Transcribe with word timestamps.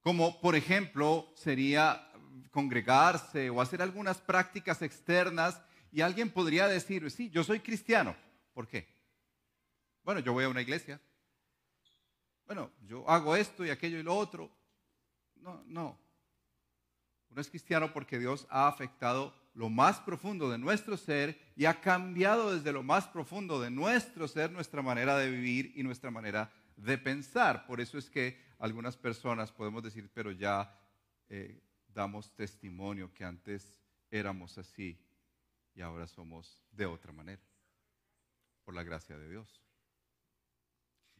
como 0.00 0.40
por 0.40 0.54
ejemplo 0.54 1.32
sería 1.34 2.06
congregarse 2.50 3.50
o 3.50 3.60
hacer 3.60 3.82
algunas 3.82 4.20
prácticas 4.20 4.82
externas 4.82 5.60
y 5.92 6.00
alguien 6.00 6.30
podría 6.30 6.68
decir, 6.68 7.10
sí, 7.10 7.30
yo 7.30 7.44
soy 7.44 7.60
cristiano. 7.60 8.16
¿Por 8.52 8.68
qué? 8.68 8.88
Bueno, 10.02 10.20
yo 10.20 10.32
voy 10.32 10.44
a 10.44 10.48
una 10.48 10.62
iglesia. 10.62 11.00
Bueno, 12.46 12.70
yo 12.86 13.08
hago 13.08 13.36
esto 13.36 13.64
y 13.64 13.70
aquello 13.70 13.98
y 13.98 14.02
lo 14.02 14.16
otro. 14.16 14.50
No, 15.36 15.62
no. 15.66 15.98
Uno 17.30 17.40
es 17.40 17.48
cristiano 17.48 17.92
porque 17.92 18.18
Dios 18.18 18.46
ha 18.50 18.66
afectado 18.66 19.34
lo 19.54 19.68
más 19.68 20.00
profundo 20.00 20.50
de 20.50 20.58
nuestro 20.58 20.96
ser 20.96 21.38
y 21.56 21.64
ha 21.64 21.80
cambiado 21.80 22.54
desde 22.54 22.72
lo 22.72 22.82
más 22.82 23.06
profundo 23.06 23.60
de 23.60 23.70
nuestro 23.70 24.26
ser 24.28 24.50
nuestra 24.50 24.82
manera 24.82 25.16
de 25.16 25.30
vivir 25.30 25.72
y 25.76 25.82
nuestra 25.82 26.10
manera 26.10 26.52
de 26.76 26.98
pensar. 26.98 27.66
Por 27.66 27.80
eso 27.80 27.98
es 27.98 28.10
que 28.10 28.38
algunas 28.58 28.96
personas 28.96 29.52
podemos 29.52 29.82
decir, 29.82 30.10
pero 30.12 30.32
ya 30.32 30.76
eh, 31.28 31.62
damos 31.88 32.34
testimonio 32.34 33.12
que 33.12 33.24
antes 33.24 33.76
éramos 34.10 34.58
así 34.58 34.98
y 35.74 35.82
ahora 35.82 36.06
somos 36.06 36.62
de 36.72 36.86
otra 36.86 37.12
manera, 37.12 37.42
por 38.64 38.74
la 38.74 38.82
gracia 38.82 39.16
de 39.16 39.28
Dios. 39.28 39.62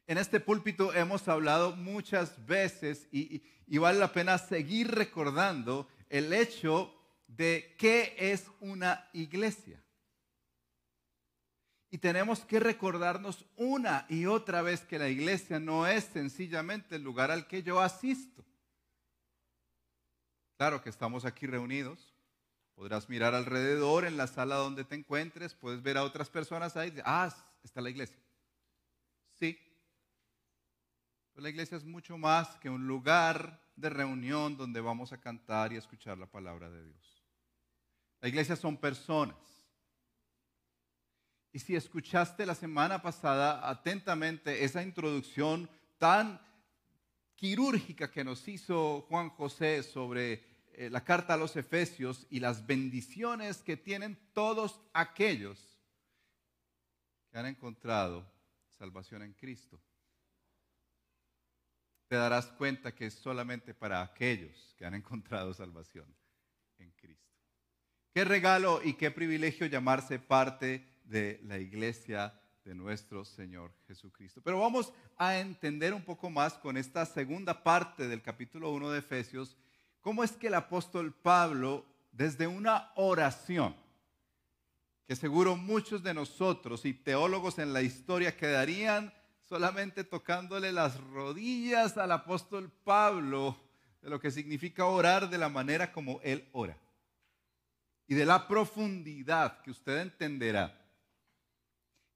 En 0.07 0.19
este 0.19 0.41
púlpito 0.41 0.93
hemos 0.93 1.29
hablado 1.29 1.77
muchas 1.77 2.45
veces 2.45 3.09
y, 3.13 3.45
y 3.67 3.79
vale 3.79 4.01
la 4.01 4.13
pena 4.13 4.39
seguir 4.39 4.91
recordando 4.91 5.89
el 6.11 6.33
hecho 6.33 6.95
de 7.27 7.75
qué 7.79 8.15
es 8.19 8.47
una 8.61 9.09
iglesia. 9.15 9.83
Y 11.91 11.99
tenemos 11.99 12.41
que 12.41 12.61
recordarnos 12.61 13.47
una 13.57 14.07
y 14.09 14.27
otra 14.27 14.63
vez 14.63 14.83
que 14.83 14.99
la 14.99 15.09
iglesia 15.09 15.59
no 15.59 15.87
es 15.87 16.05
sencillamente 16.05 16.97
el 16.97 17.03
lugar 17.03 17.31
al 17.31 17.49
que 17.49 17.63
yo 17.63 17.81
asisto. 17.81 18.45
Claro 20.57 20.83
que 20.83 20.91
estamos 20.91 21.25
aquí 21.25 21.47
reunidos. 21.47 22.15
Podrás 22.75 23.09
mirar 23.09 23.35
alrededor 23.35 24.05
en 24.05 24.17
la 24.17 24.27
sala 24.27 24.57
donde 24.57 24.85
te 24.85 24.95
encuentres, 24.95 25.55
puedes 25.55 25.83
ver 25.83 25.97
a 25.97 26.05
otras 26.05 26.31
personas 26.31 26.77
ahí. 26.77 26.95
Ah, 27.05 27.35
está 27.63 27.81
la 27.81 27.91
iglesia. 27.91 28.19
Sí. 29.39 29.59
La 31.41 31.49
iglesia 31.49 31.79
es 31.79 31.85
mucho 31.85 32.19
más 32.19 32.59
que 32.59 32.69
un 32.69 32.87
lugar 32.87 33.59
de 33.75 33.89
reunión 33.89 34.59
donde 34.59 34.83
vamos 34.83 35.11
a 35.15 35.21
cantar 35.23 35.73
y 35.73 35.77
escuchar 35.77 36.19
la 36.19 36.27
palabra 36.27 36.69
de 36.69 36.85
Dios. 36.85 37.25
La 38.21 38.29
iglesia 38.29 38.57
son 38.57 38.77
personas. 38.77 39.39
Y 41.51 41.59
si 41.59 41.75
escuchaste 41.75 42.45
la 42.45 42.55
semana 42.55 43.01
pasada 43.01 43.67
atentamente 43.71 44.65
esa 44.65 44.83
introducción 44.83 45.71
tan 45.97 46.39
quirúrgica 47.37 48.11
que 48.11 48.23
nos 48.23 48.47
hizo 48.47 49.07
Juan 49.09 49.31
José 49.31 49.83
sobre 49.83 50.45
eh, 50.75 50.91
la 50.91 51.03
carta 51.03 51.35
a 51.35 51.39
los 51.39 51.57
Efesios 51.57 52.27
y 52.29 52.41
las 52.41 52.67
bendiciones 52.67 53.63
que 53.63 53.79
tienen 53.79 54.19
todos 54.35 54.79
aquellos 54.93 55.81
que 57.31 57.39
han 57.39 57.47
encontrado 57.47 58.31
salvación 58.69 59.23
en 59.23 59.33
Cristo 59.33 59.81
te 62.11 62.17
darás 62.17 62.47
cuenta 62.47 62.93
que 62.93 63.07
es 63.07 63.15
solamente 63.15 63.73
para 63.73 64.03
aquellos 64.03 64.75
que 64.77 64.85
han 64.85 64.95
encontrado 64.97 65.55
salvación 65.55 66.13
en 66.79 66.91
Cristo. 66.91 67.33
Qué 68.13 68.25
regalo 68.25 68.81
y 68.83 68.95
qué 68.95 69.13
privilegio 69.13 69.67
llamarse 69.67 70.19
parte 70.19 70.85
de 71.05 71.41
la 71.45 71.59
iglesia 71.59 72.35
de 72.65 72.75
nuestro 72.75 73.25
Señor 73.25 73.73
Jesucristo. 73.87 74.41
Pero 74.43 74.59
vamos 74.59 74.93
a 75.17 75.39
entender 75.39 75.95
un 75.95 76.03
poco 76.03 76.31
más 76.31 76.55
con 76.55 76.77
esta 76.77 77.07
segunda 77.07 77.63
parte 77.63 78.09
del 78.09 78.23
capítulo 78.23 78.73
1 78.73 78.91
de 78.91 78.99
Efesios, 78.99 79.57
cómo 80.01 80.25
es 80.25 80.33
que 80.33 80.49
el 80.49 80.55
apóstol 80.55 81.15
Pablo, 81.15 81.87
desde 82.11 82.49
una 82.49 82.91
oración, 82.97 83.77
que 85.07 85.15
seguro 85.15 85.57
muchos 85.57 86.03
de 86.03 86.13
nosotros 86.13 86.85
y 86.85 86.93
teólogos 86.93 87.61
en 87.61 87.73
la 87.73 87.83
historia 87.83 88.37
quedarían 88.37 89.15
solamente 89.51 90.05
tocándole 90.05 90.71
las 90.71 90.99
rodillas 91.09 91.99
al 91.99 92.13
apóstol 92.13 92.71
Pablo 92.85 93.57
de 94.01 94.09
lo 94.09 94.21
que 94.21 94.31
significa 94.31 94.87
orar 94.87 95.29
de 95.29 95.39
la 95.39 95.49
manera 95.49 95.91
como 95.91 96.21
él 96.23 96.49
ora. 96.53 96.79
Y 98.07 98.15
de 98.15 98.25
la 98.25 98.47
profundidad 98.47 99.61
que 99.63 99.73
usted 99.73 100.03
entenderá. 100.03 100.81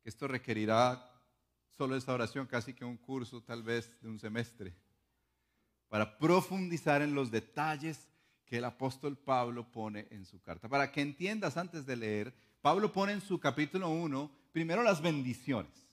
que 0.00 0.10
Esto 0.10 0.28
requerirá 0.28 1.10
solo 1.76 1.96
esta 1.96 2.14
oración, 2.14 2.46
casi 2.46 2.72
que 2.72 2.84
un 2.84 2.96
curso 2.96 3.42
tal 3.42 3.64
vez 3.64 4.00
de 4.00 4.08
un 4.08 4.20
semestre, 4.20 4.72
para 5.88 6.16
profundizar 6.16 7.02
en 7.02 7.16
los 7.16 7.32
detalles 7.32 8.06
que 8.46 8.58
el 8.58 8.64
apóstol 8.64 9.18
Pablo 9.18 9.72
pone 9.72 10.06
en 10.10 10.24
su 10.24 10.40
carta. 10.40 10.68
Para 10.68 10.92
que 10.92 11.00
entiendas 11.00 11.56
antes 11.56 11.84
de 11.84 11.96
leer, 11.96 12.32
Pablo 12.62 12.92
pone 12.92 13.12
en 13.12 13.20
su 13.20 13.40
capítulo 13.40 13.88
1 13.88 14.30
primero 14.52 14.84
las 14.84 15.02
bendiciones 15.02 15.83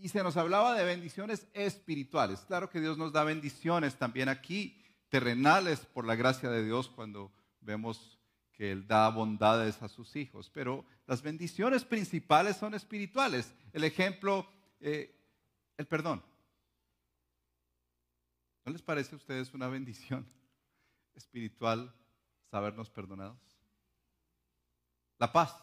y 0.00 0.08
se 0.08 0.22
nos 0.22 0.36
hablaba 0.36 0.74
de 0.74 0.84
bendiciones 0.84 1.46
espirituales. 1.52 2.40
Claro 2.46 2.70
que 2.70 2.80
Dios 2.80 2.96
nos 2.96 3.12
da 3.12 3.24
bendiciones 3.24 3.96
también 3.96 4.28
aquí, 4.28 4.80
terrenales, 5.08 5.80
por 5.80 6.06
la 6.06 6.14
gracia 6.14 6.48
de 6.50 6.64
Dios, 6.64 6.88
cuando 6.88 7.32
vemos 7.60 8.18
que 8.52 8.70
Él 8.70 8.86
da 8.86 9.08
bondades 9.10 9.82
a 9.82 9.88
sus 9.88 10.14
hijos. 10.14 10.50
Pero 10.50 10.84
las 11.06 11.20
bendiciones 11.20 11.84
principales 11.84 12.56
son 12.56 12.74
espirituales. 12.74 13.52
El 13.72 13.82
ejemplo, 13.82 14.48
eh, 14.80 15.14
el 15.76 15.86
perdón. 15.86 16.22
¿No 18.64 18.72
les 18.72 18.82
parece 18.82 19.14
a 19.14 19.18
ustedes 19.18 19.52
una 19.54 19.66
bendición 19.66 20.26
espiritual 21.14 21.92
sabernos 22.50 22.88
perdonados? 22.88 23.40
La 25.18 25.32
paz. 25.32 25.56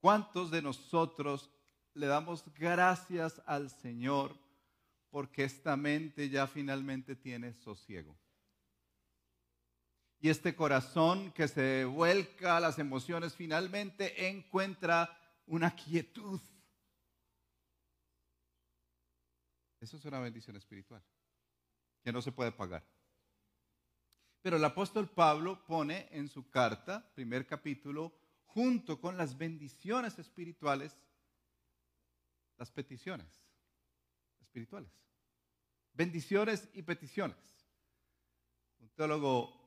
¿Cuántos 0.00 0.50
de 0.50 0.62
nosotros 0.62 1.50
le 1.98 2.06
damos 2.06 2.44
gracias 2.54 3.42
al 3.44 3.70
Señor 3.70 4.36
porque 5.10 5.44
esta 5.44 5.76
mente 5.76 6.28
ya 6.28 6.46
finalmente 6.46 7.16
tiene 7.16 7.52
sosiego. 7.52 8.16
Y 10.20 10.28
este 10.28 10.54
corazón 10.54 11.32
que 11.32 11.48
se 11.48 11.84
vuelca 11.84 12.56
a 12.56 12.60
las 12.60 12.78
emociones 12.78 13.34
finalmente 13.34 14.28
encuentra 14.28 15.10
una 15.46 15.74
quietud. 15.74 16.40
Eso 19.80 19.96
es 19.96 20.04
una 20.04 20.20
bendición 20.20 20.56
espiritual 20.56 21.02
que 22.02 22.12
no 22.12 22.22
se 22.22 22.32
puede 22.32 22.52
pagar. 22.52 22.84
Pero 24.40 24.56
el 24.56 24.64
apóstol 24.64 25.08
Pablo 25.08 25.64
pone 25.66 26.08
en 26.10 26.28
su 26.28 26.48
carta, 26.48 27.12
primer 27.14 27.46
capítulo, 27.46 28.12
junto 28.44 29.00
con 29.00 29.16
las 29.16 29.36
bendiciones 29.36 30.18
espirituales, 30.18 30.96
las 32.58 32.70
peticiones 32.70 33.26
espirituales. 34.40 34.90
Bendiciones 35.92 36.68
y 36.74 36.82
peticiones. 36.82 37.36
Un 38.80 38.88
teólogo 38.90 39.58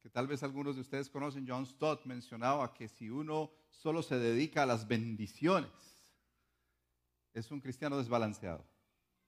que 0.00 0.10
tal 0.10 0.26
vez 0.26 0.42
algunos 0.42 0.74
de 0.74 0.80
ustedes 0.80 1.08
conocen, 1.08 1.46
John 1.46 1.64
Stott, 1.64 2.04
mencionaba 2.06 2.74
que 2.74 2.88
si 2.88 3.08
uno 3.08 3.52
solo 3.70 4.02
se 4.02 4.18
dedica 4.18 4.64
a 4.64 4.66
las 4.66 4.88
bendiciones, 4.88 5.70
es 7.32 7.50
un 7.50 7.60
cristiano 7.60 7.96
desbalanceado. 7.96 8.66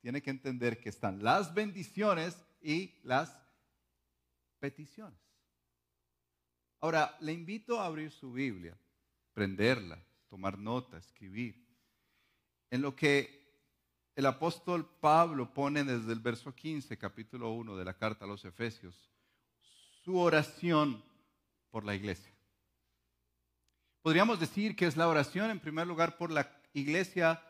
Tiene 0.01 0.21
que 0.21 0.31
entender 0.31 0.81
que 0.81 0.89
están 0.89 1.23
las 1.23 1.55
bendiciones 1.55 2.37
y 2.61 3.01
las 3.05 3.35
peticiones. 4.59 5.19
Ahora, 6.81 7.17
le 7.21 7.33
invito 7.33 7.81
a 7.81 7.87
abrir 7.87 8.11
su 8.11 8.33
Biblia, 8.33 8.77
prenderla, 9.33 10.05
tomar 10.29 10.59
nota, 10.59 10.99
escribir, 10.99 11.64
en 12.75 12.83
lo 12.83 12.97
que 12.97 13.41
el 14.17 14.27
apóstol 14.27 14.85
Pablo 15.01 15.55
pone 15.55 15.85
desde 15.85 16.13
el 16.13 16.19
verso 16.19 16.53
15, 16.53 16.99
capítulo 16.99 17.53
1 17.53 17.77
de 17.77 17.85
la 17.85 17.95
carta 17.95 18.25
a 18.25 18.29
los 18.29 18.45
Efesios, 18.45 19.13
su 20.03 20.19
oración 20.19 21.01
por 21.71 21.85
la 21.85 21.95
iglesia. 21.95 22.35
Podríamos 24.03 24.41
decir 24.41 24.75
que 24.75 24.87
es 24.87 24.97
la 24.97 25.07
oración 25.07 25.53
en 25.53 25.61
primer 25.61 25.87
lugar 25.87 26.17
por 26.17 26.33
la 26.33 26.51
iglesia 26.73 27.41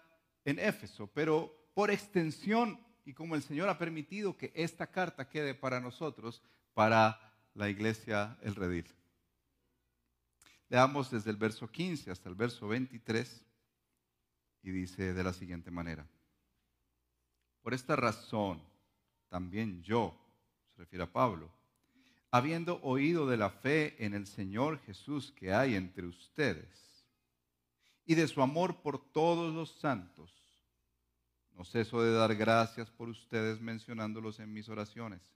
en 0.44 0.58
Éfeso, 0.58 1.06
pero 1.06 1.70
por 1.72 1.90
extensión 1.90 2.78
y 3.06 3.14
como 3.14 3.34
el 3.34 3.42
Señor 3.42 3.70
ha 3.70 3.78
permitido 3.78 4.36
que 4.36 4.52
esta 4.54 4.88
carta 4.88 5.30
quede 5.30 5.54
para 5.54 5.80
nosotros, 5.80 6.42
para 6.74 7.18
la 7.54 7.70
iglesia 7.70 8.36
El 8.42 8.56
Redil. 8.56 8.92
Leamos 10.68 11.10
desde 11.10 11.30
el 11.30 11.38
verso 11.38 11.66
15 11.66 12.10
hasta 12.10 12.28
el 12.28 12.34
verso 12.34 12.68
23 12.68 13.53
y 14.64 14.70
dice 14.70 15.12
de 15.12 15.22
la 15.22 15.32
siguiente 15.32 15.70
manera. 15.70 16.08
Por 17.62 17.74
esta 17.74 17.94
razón, 17.94 18.60
también 19.28 19.82
yo, 19.82 20.18
se 20.74 20.80
refiere 20.80 21.04
a 21.04 21.12
Pablo, 21.12 21.52
habiendo 22.30 22.80
oído 22.82 23.28
de 23.28 23.36
la 23.36 23.50
fe 23.50 23.94
en 24.04 24.14
el 24.14 24.26
Señor 24.26 24.80
Jesús 24.80 25.32
que 25.32 25.52
hay 25.52 25.76
entre 25.76 26.06
ustedes 26.06 27.06
y 28.06 28.14
de 28.14 28.26
su 28.26 28.42
amor 28.42 28.82
por 28.82 28.98
todos 29.12 29.54
los 29.54 29.70
santos, 29.70 30.32
no 31.52 31.64
ceso 31.64 32.02
de 32.02 32.12
dar 32.12 32.34
gracias 32.34 32.90
por 32.90 33.08
ustedes 33.08 33.60
mencionándolos 33.60 34.40
en 34.40 34.52
mis 34.52 34.68
oraciones. 34.68 35.33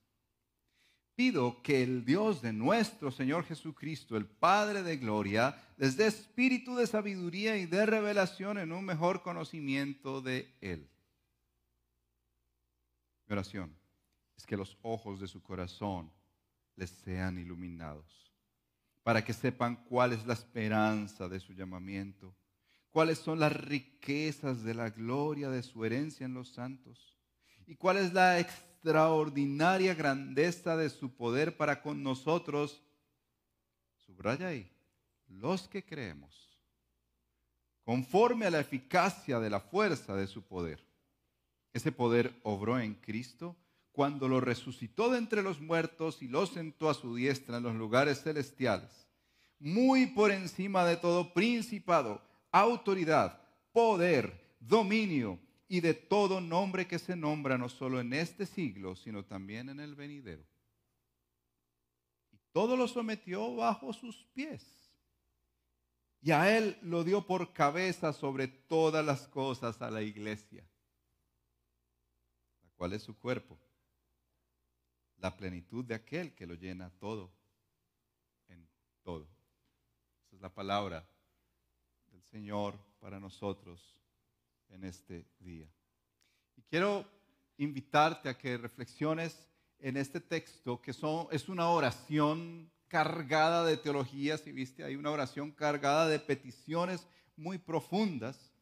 Pido 1.19 1.61
que 1.65 1.83
el 1.83 2.05
Dios 2.05 2.43
de 2.43 2.53
nuestro 2.53 3.11
Señor 3.11 3.43
Jesucristo, 3.43 4.17
el 4.17 4.25
Padre 4.25 4.85
de 4.85 4.99
Gloria, 4.99 5.61
les 5.77 5.97
dé 5.97 6.07
espíritu 6.07 6.77
de 6.77 6.87
sabiduría 6.87 7.57
y 7.57 7.67
de 7.67 7.87
revelación 7.87 8.57
en 8.57 8.71
un 8.71 8.85
mejor 8.85 9.21
conocimiento 9.25 10.23
de 10.23 10.55
Él. 10.61 10.89
Mi 13.27 13.33
oración 13.33 13.77
es 14.37 14.47
que 14.47 14.57
los 14.57 14.79
ojos 14.83 15.19
de 15.19 15.27
su 15.27 15.43
corazón 15.43 16.09
les 16.77 16.91
sean 16.91 17.37
iluminados, 17.37 18.33
para 19.03 19.25
que 19.25 19.33
sepan 19.33 19.75
cuál 19.87 20.13
es 20.13 20.25
la 20.25 20.35
esperanza 20.35 21.29
de 21.29 21.41
su 21.41 21.53
llamamiento, 21.53 22.33
cuáles 22.91 23.19
son 23.19 23.41
las 23.41 23.53
riquezas 23.53 24.63
de 24.63 24.73
la 24.73 24.91
gloria 24.91 25.51
de 25.51 25.65
su 25.65 25.85
herencia 25.85 26.27
en 26.27 26.35
los 26.35 26.51
santos, 26.51 27.19
y 27.67 27.75
cuál 27.75 27.97
es 27.97 28.13
la 28.13 28.39
extraordinaria 28.79 29.93
grandeza 29.93 30.77
de 30.77 30.89
su 30.89 31.11
poder 31.11 31.57
para 31.57 31.83
con 31.83 32.03
nosotros. 32.03 32.81
Subraya 34.07 34.49
ahí, 34.49 34.71
los 35.27 35.67
que 35.67 35.85
creemos, 35.85 36.57
conforme 37.83 38.47
a 38.47 38.51
la 38.51 38.61
eficacia 38.61 39.41
de 39.41 39.51
la 39.51 39.61
fuerza 39.61 40.15
de 40.15 40.29
su 40.29 40.43
poder. 40.43 40.87
Ese 41.73 41.91
poder 41.91 42.39
obró 42.45 42.79
en 42.79 42.95
Cristo 42.95 43.57
cuando 43.91 44.29
lo 44.29 44.41
resucitó 44.41 45.11
de 45.11 45.19
entre 45.19 45.43
los 45.43 45.61
muertos 45.61 46.23
y 46.23 46.29
lo 46.29 46.47
sentó 46.47 46.89
a 46.89 46.95
su 46.95 47.17
diestra 47.17 47.57
en 47.57 47.65
los 47.65 47.75
lugares 47.75 48.23
celestiales, 48.23 49.09
muy 49.59 50.07
por 50.07 50.31
encima 50.31 50.85
de 50.85 50.97
todo 50.97 51.35
principado, 51.35 52.23
autoridad, 52.53 53.41
poder, 53.73 54.57
dominio 54.61 55.41
y 55.69 55.81
de 55.81 55.93
todo 55.93 56.41
nombre 56.41 56.89
que 56.89 56.99
se 56.99 57.15
nombra 57.15 57.59
no 57.59 57.69
solo 57.69 58.01
en 58.01 58.15
este 58.15 58.47
siglo, 58.47 58.97
sino 58.97 59.25
también 59.25 59.69
en 59.69 59.81
el 59.81 59.95
venidero. 59.95 60.45
Y 62.33 62.39
todo 62.53 62.77
lo 62.77 62.89
sometió 62.89 63.55
bajo 63.55 63.93
sus 63.93 64.17
pies. 64.33 64.65
Y 66.21 66.33
a 66.33 66.57
él 66.57 66.79
lo 66.83 67.05
dio 67.05 67.27
por 67.27 67.53
cabeza 67.53 68.13
sobre 68.13 68.49
todas 68.49 69.05
las 69.05 69.29
cosas 69.29 69.81
a 69.83 69.91
la 69.91 70.03
iglesia, 70.03 70.67
la 72.63 72.71
cual 72.71 72.95
es 72.95 73.03
su 73.03 73.17
cuerpo 73.19 73.61
la 75.19 75.37
plenitud 75.37 75.85
de 75.85 75.95
aquel 75.95 76.35
que 76.35 76.47
lo 76.47 76.55
llena 76.55 76.91
todo 76.99 77.33
en 78.49 78.69
todo. 79.03 79.29
Esa 80.27 80.37
es 80.37 80.43
la 80.43 80.53
palabra 80.55 81.09
del 82.11 82.23
Señor 82.23 82.79
para 83.01 83.21
nosotros 83.21 83.99
en 84.71 84.85
este 84.85 85.27
día. 85.41 85.69
Y 86.57 86.63
quiero 86.63 87.07
invitarte 87.57 88.29
a 88.29 88.39
que 88.39 88.57
reflexiones 88.57 89.49
en 89.79 89.97
este 89.97 90.21
texto, 90.21 90.81
que 90.81 90.91
es 90.91 91.49
una 91.49 91.69
oración 91.71 92.71
cargada 92.89 93.65
de 93.65 93.77
teología, 93.77 94.39
si 94.39 94.53
viste, 94.53 94.85
hay 94.85 94.97
una 94.97 95.11
oración 95.11 95.53
cargada 95.53 96.09
de 96.09 96.19
peticiones 96.19 97.07
muy 97.37 97.59
profundas. 97.59 98.53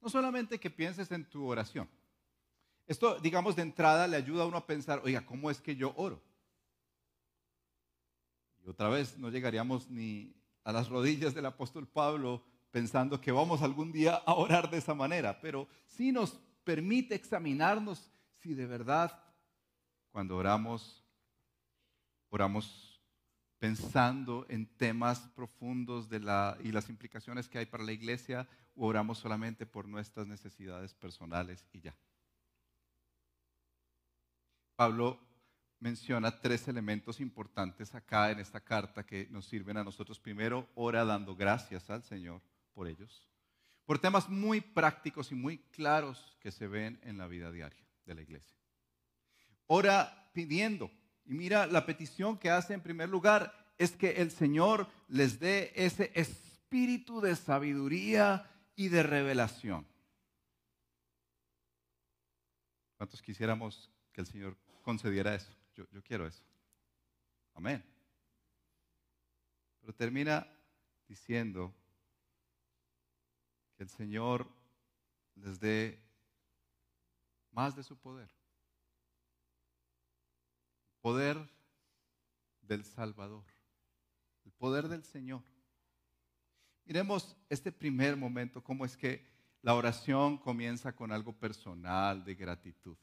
No 0.00 0.08
solamente 0.08 0.60
que 0.60 0.70
pienses 0.70 1.10
en 1.10 1.24
tu 1.24 1.46
oración, 1.46 1.88
esto, 2.86 3.18
digamos, 3.18 3.56
de 3.56 3.62
entrada 3.62 4.06
le 4.06 4.16
ayuda 4.16 4.44
a 4.44 4.46
uno 4.46 4.58
a 4.58 4.66
pensar, 4.66 5.00
oiga, 5.04 5.24
¿cómo 5.24 5.50
es 5.50 5.60
que 5.60 5.74
yo 5.74 5.94
oro? 5.96 6.22
Y 8.62 8.68
otra 8.68 8.88
vez 8.88 9.18
no 9.18 9.30
llegaríamos 9.30 9.88
ni 9.90 10.34
a 10.64 10.72
las 10.72 10.88
rodillas 10.88 11.34
del 11.34 11.46
apóstol 11.46 11.86
Pablo 11.86 12.44
pensando 12.74 13.20
que 13.20 13.30
vamos 13.30 13.62
algún 13.62 13.92
día 13.92 14.16
a 14.26 14.34
orar 14.34 14.68
de 14.68 14.78
esa 14.78 14.94
manera, 14.94 15.40
pero 15.40 15.68
sí 15.86 16.10
nos 16.10 16.32
permite 16.64 17.14
examinarnos 17.14 18.10
si 18.40 18.52
de 18.52 18.66
verdad 18.66 19.16
cuando 20.10 20.36
oramos, 20.36 21.04
oramos 22.30 23.00
pensando 23.60 24.44
en 24.48 24.66
temas 24.66 25.20
profundos 25.36 26.08
de 26.08 26.18
la, 26.18 26.58
y 26.64 26.72
las 26.72 26.88
implicaciones 26.88 27.48
que 27.48 27.58
hay 27.58 27.66
para 27.66 27.84
la 27.84 27.92
iglesia 27.92 28.48
o 28.74 28.88
oramos 28.88 29.18
solamente 29.18 29.66
por 29.66 29.86
nuestras 29.86 30.26
necesidades 30.26 30.94
personales 30.94 31.64
y 31.72 31.80
ya. 31.80 31.96
Pablo 34.74 35.20
menciona 35.78 36.40
tres 36.40 36.66
elementos 36.66 37.20
importantes 37.20 37.94
acá 37.94 38.32
en 38.32 38.40
esta 38.40 38.58
carta 38.58 39.06
que 39.06 39.28
nos 39.30 39.44
sirven 39.44 39.76
a 39.76 39.84
nosotros. 39.84 40.18
Primero, 40.18 40.68
ora 40.74 41.04
dando 41.04 41.36
gracias 41.36 41.88
al 41.88 42.02
Señor 42.02 42.42
por 42.74 42.88
ellos, 42.88 43.28
por 43.84 43.98
temas 43.98 44.28
muy 44.28 44.60
prácticos 44.60 45.32
y 45.32 45.34
muy 45.34 45.58
claros 45.58 46.36
que 46.40 46.50
se 46.50 46.66
ven 46.66 46.98
en 47.02 47.18
la 47.18 47.26
vida 47.26 47.50
diaria 47.50 47.86
de 48.04 48.14
la 48.14 48.22
iglesia. 48.22 48.56
Ora 49.66 50.30
pidiendo, 50.32 50.90
y 51.24 51.32
mira, 51.32 51.66
la 51.66 51.86
petición 51.86 52.38
que 52.38 52.50
hace 52.50 52.74
en 52.74 52.82
primer 52.82 53.08
lugar 53.08 53.72
es 53.78 53.92
que 53.92 54.12
el 54.22 54.30
Señor 54.30 54.88
les 55.08 55.40
dé 55.40 55.72
ese 55.74 56.12
espíritu 56.14 57.20
de 57.20 57.36
sabiduría 57.36 58.50
y 58.76 58.88
de 58.88 59.02
revelación. 59.02 59.86
¿Cuántos 62.96 63.22
quisiéramos 63.22 63.90
que 64.12 64.20
el 64.20 64.26
Señor 64.26 64.56
concediera 64.84 65.34
eso. 65.34 65.50
Yo, 65.74 65.86
quiero 66.04 66.26
eso. 66.26 66.44
Amén. 67.54 67.82
Pero 69.80 69.92
termina 69.92 70.46
diciendo 71.08 71.74
que 73.76 73.82
el 73.82 73.88
Señor 73.88 74.48
les 75.34 75.58
dé 75.58 76.02
más 77.50 77.74
de 77.76 77.82
su 77.82 77.96
poder. 77.96 78.30
El 80.92 81.00
poder 81.00 81.50
del 82.62 82.84
Salvador. 82.84 83.44
El 84.44 84.52
poder 84.52 84.88
del 84.88 85.04
Señor. 85.04 85.42
Miremos 86.84 87.36
este 87.48 87.72
primer 87.72 88.16
momento, 88.16 88.62
cómo 88.62 88.84
es 88.84 88.96
que 88.96 89.26
la 89.62 89.74
oración 89.74 90.36
comienza 90.36 90.94
con 90.94 91.12
algo 91.12 91.32
personal 91.32 92.24
de 92.24 92.34
gratitud. 92.34 92.96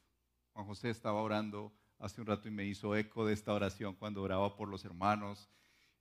Juan 0.52 0.66
José 0.66 0.90
estaba 0.90 1.20
orando 1.20 1.72
hace 1.98 2.20
un 2.20 2.26
rato 2.26 2.46
y 2.48 2.52
me 2.52 2.64
hizo 2.64 2.94
eco 2.94 3.26
de 3.26 3.34
esta 3.34 3.52
oración 3.52 3.94
cuando 3.94 4.22
oraba 4.22 4.54
por 4.56 4.68
los 4.68 4.84
hermanos 4.84 5.48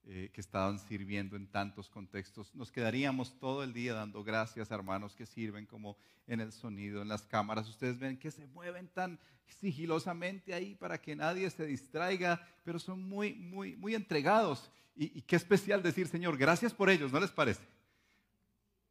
eh, 0.05 0.29
que 0.34 0.41
estaban 0.41 0.79
sirviendo 0.79 1.36
en 1.36 1.48
tantos 1.48 1.89
contextos. 1.89 2.53
Nos 2.55 2.72
quedaríamos 2.72 3.38
todo 3.39 3.63
el 3.63 3.74
día 3.74 3.93
dando 3.93 4.24
gracias 4.24 4.72
a 4.72 4.75
hermanos 4.75 5.15
que 5.15 5.25
sirven 5.25 5.65
como 5.65 5.98
en 6.27 6.39
el 6.39 6.51
sonido, 6.51 7.01
en 7.01 7.08
las 7.08 7.24
cámaras. 7.24 7.70
Ustedes 7.70 8.00
ven 8.00 8.17
que 8.17 8.31
se 8.31 8.48
mueven 8.48 8.88
tan 8.88 9.20
sigilosamente 9.60 10.53
ahí 10.53 10.75
para 10.75 11.00
que 11.00 11.15
nadie 11.15 11.50
se 11.50 11.65
distraiga, 11.65 12.41
pero 12.63 12.79
son 12.79 13.08
muy, 13.08 13.34
muy, 13.34 13.75
muy 13.75 13.96
entregados. 13.96 14.72
Y, 14.96 15.17
y 15.17 15.22
qué 15.22 15.36
especial 15.36 15.84
decir, 15.84 16.08
Señor, 16.08 16.38
gracias 16.38 16.74
por 16.74 16.89
ellos, 16.89 17.12
¿no 17.12 17.20
les 17.20 17.31
parece? 17.31 17.62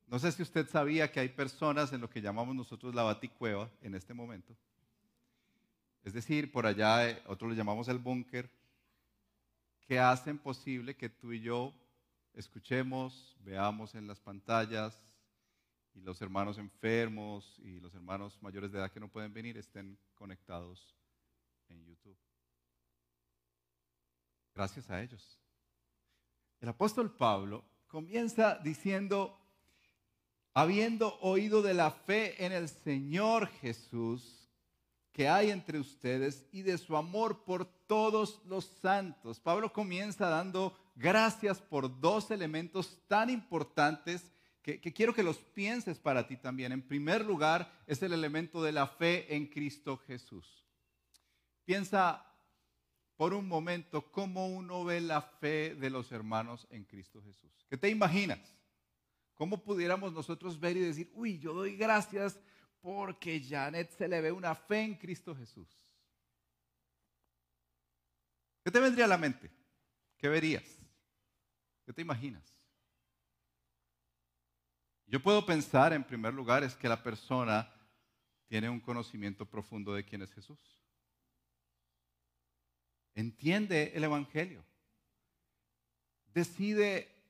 No 0.07 0.19
sé 0.19 0.33
si 0.33 0.43
usted 0.43 0.69
sabía 0.69 1.11
que 1.11 1.21
hay 1.21 1.29
personas 1.29 1.93
en 1.93 2.01
lo 2.01 2.11
que 2.11 2.21
llamamos 2.21 2.55
nosotros 2.55 2.95
la 2.95 3.03
baticueva 3.03 3.71
en 3.83 3.95
este 3.95 4.15
momento 4.15 4.55
es 6.05 6.13
decir, 6.13 6.51
por 6.51 6.67
allá, 6.67 7.09
eh, 7.09 7.23
otros 7.27 7.51
le 7.51 7.57
llamamos 7.57 7.89
el 7.89 7.99
búnker, 7.99 8.51
que 9.91 9.99
hacen 9.99 10.39
posible 10.39 10.95
que 10.95 11.09
tú 11.09 11.33
y 11.33 11.41
yo 11.41 11.75
escuchemos, 12.35 13.37
veamos 13.41 13.97
en 13.97 14.07
las 14.07 14.21
pantallas 14.21 14.97
y 15.95 16.01
los 16.01 16.23
hermanos 16.23 16.59
enfermos 16.59 17.59
y 17.59 17.81
los 17.81 17.93
hermanos 17.97 18.41
mayores 18.41 18.71
de 18.71 18.79
edad 18.79 18.93
que 18.93 19.01
no 19.01 19.09
pueden 19.09 19.35
venir 19.35 19.59
estén 19.59 19.99
conectados 20.15 20.95
en 21.69 21.85
YouTube. 21.85 22.17
Gracias 24.55 24.89
a 24.91 25.03
ellos. 25.03 25.41
El 26.61 26.69
apóstol 26.69 27.13
Pablo 27.17 27.65
comienza 27.89 28.61
diciendo, 28.63 29.41
habiendo 30.55 31.19
oído 31.19 31.63
de 31.63 31.75
la 31.75 31.91
fe 31.91 32.47
en 32.47 32.53
el 32.53 32.69
Señor 32.69 33.49
Jesús 33.61 34.49
que 35.11 35.29
hay 35.29 35.51
entre 35.51 35.81
ustedes 35.81 36.47
y 36.53 36.63
de 36.63 36.79
su 36.79 36.97
amor 36.97 37.43
por 37.43 37.80
todos 37.91 38.41
los 38.45 38.67
santos. 38.67 39.41
Pablo 39.41 39.73
comienza 39.73 40.29
dando 40.29 40.79
gracias 40.95 41.61
por 41.61 42.01
dos 42.01 42.31
elementos 42.31 43.03
tan 43.09 43.29
importantes 43.31 44.31
que, 44.63 44.79
quiero 44.81 45.13
que 45.13 45.25
los 45.25 45.39
pienses 45.39 45.99
para 45.99 46.25
ti 46.29 46.37
también. 46.37 46.71
En 46.71 46.87
primer 46.87 47.25
lugar, 47.25 47.69
es 47.89 48.01
el 48.05 48.13
elemento 48.13 48.63
de 48.63 48.71
la 48.71 48.87
fe 48.87 49.35
en 49.35 49.49
Cristo 49.49 49.97
Jesús. 50.07 50.65
Piensa 51.65 52.25
por 53.17 53.35
un 53.35 53.49
momento 53.49 54.13
cómo 54.13 54.47
uno 54.47 54.85
ve 54.85 55.01
la 55.01 55.21
fe 55.21 55.75
de 55.75 55.91
los 55.91 56.13
hermanos 56.13 56.69
en 56.71 56.85
Cristo 56.85 57.21
Jesús. 57.21 57.67
¿Qué 57.69 57.77
te 57.77 57.89
imaginas? 57.89 58.55
¿Cómo 59.35 59.65
pudiéramos 59.65 60.13
nosotros 60.13 60.61
ver 60.61 60.77
y 60.77 60.81
decir, 60.81 61.11
uy, 61.13 61.41
yo 61.41 61.53
doy 61.55 61.75
gracias 61.75 62.39
porque 62.81 63.43
Janet 63.43 63.91
se 63.91 64.07
le 64.07 64.21
ve 64.21 64.31
una 64.31 64.55
fe 64.55 64.83
en 64.83 64.95
Cristo 64.95 65.35
Jesús? 65.35 65.81
¿Qué 68.63 68.71
te 68.71 68.81
vendría 68.81 69.07
a 69.07 69.09
la 69.09 69.19
mente? 69.19 69.51
¿Qué 70.19 70.29
verías? 70.29 70.65
¿Qué 71.85 71.93
te 71.93 72.03
imaginas? 72.03 72.43
Yo 75.07 75.21
puedo 75.21 75.45
pensar, 75.45 75.93
en 75.93 76.05
primer 76.05 76.33
lugar, 76.33 76.63
es 76.63 76.77
que 76.77 76.89
la 76.89 77.03
persona 77.03 77.73
tiene 78.47 78.69
un 78.69 78.81
conocimiento 78.81 79.45
profundo 79.45 79.93
de 79.95 80.05
quién 80.05 80.23
es 80.23 80.33
Jesús. 80.33 80.59
Entiende 83.15 83.93
el 83.95 84.05
Evangelio. 84.05 84.65
Decide 86.33 87.21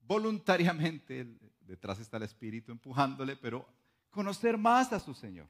voluntariamente, 0.00 1.26
detrás 1.60 1.98
está 1.98 2.16
el 2.16 2.22
Espíritu 2.22 2.72
empujándole, 2.72 3.36
pero 3.36 3.68
conocer 4.10 4.56
más 4.56 4.92
a 4.92 5.00
su 5.00 5.14
Señor, 5.14 5.48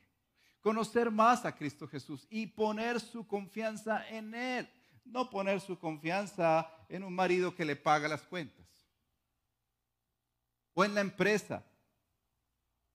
conocer 0.66 1.12
más 1.12 1.44
a 1.44 1.54
Cristo 1.54 1.86
Jesús 1.86 2.26
y 2.28 2.44
poner 2.44 2.98
su 2.98 3.24
confianza 3.24 4.04
en 4.08 4.34
Él, 4.34 4.68
no 5.04 5.30
poner 5.30 5.60
su 5.60 5.78
confianza 5.78 6.68
en 6.88 7.04
un 7.04 7.14
marido 7.14 7.54
que 7.54 7.64
le 7.64 7.76
paga 7.76 8.08
las 8.08 8.22
cuentas. 8.22 8.66
O 10.74 10.84
en 10.84 10.92
la 10.92 11.02
empresa, 11.02 11.64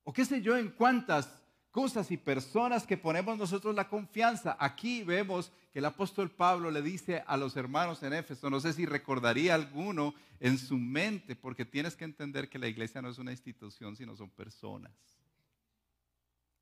o 0.03 0.11
qué 0.11 0.25
sé 0.25 0.41
yo, 0.41 0.57
en 0.57 0.71
cuántas 0.71 1.29
cosas 1.71 2.11
y 2.11 2.17
personas 2.17 2.85
que 2.85 2.97
ponemos 2.97 3.37
nosotros 3.37 3.73
la 3.73 3.87
confianza. 3.87 4.57
Aquí 4.59 5.03
vemos 5.03 5.49
que 5.71 5.79
el 5.79 5.85
apóstol 5.85 6.29
Pablo 6.29 6.71
le 6.71 6.81
dice 6.81 7.23
a 7.25 7.37
los 7.37 7.55
hermanos 7.55 8.03
en 8.03 8.11
Éfeso, 8.11 8.49
no 8.49 8.59
sé 8.59 8.73
si 8.73 8.85
recordaría 8.85 9.55
alguno 9.55 10.13
en 10.41 10.57
su 10.57 10.77
mente, 10.77 11.37
porque 11.37 11.63
tienes 11.63 11.95
que 11.95 12.03
entender 12.03 12.49
que 12.49 12.59
la 12.59 12.67
iglesia 12.67 13.01
no 13.01 13.07
es 13.07 13.17
una 13.17 13.31
institución, 13.31 13.95
sino 13.95 14.17
son 14.17 14.29
personas 14.29 15.20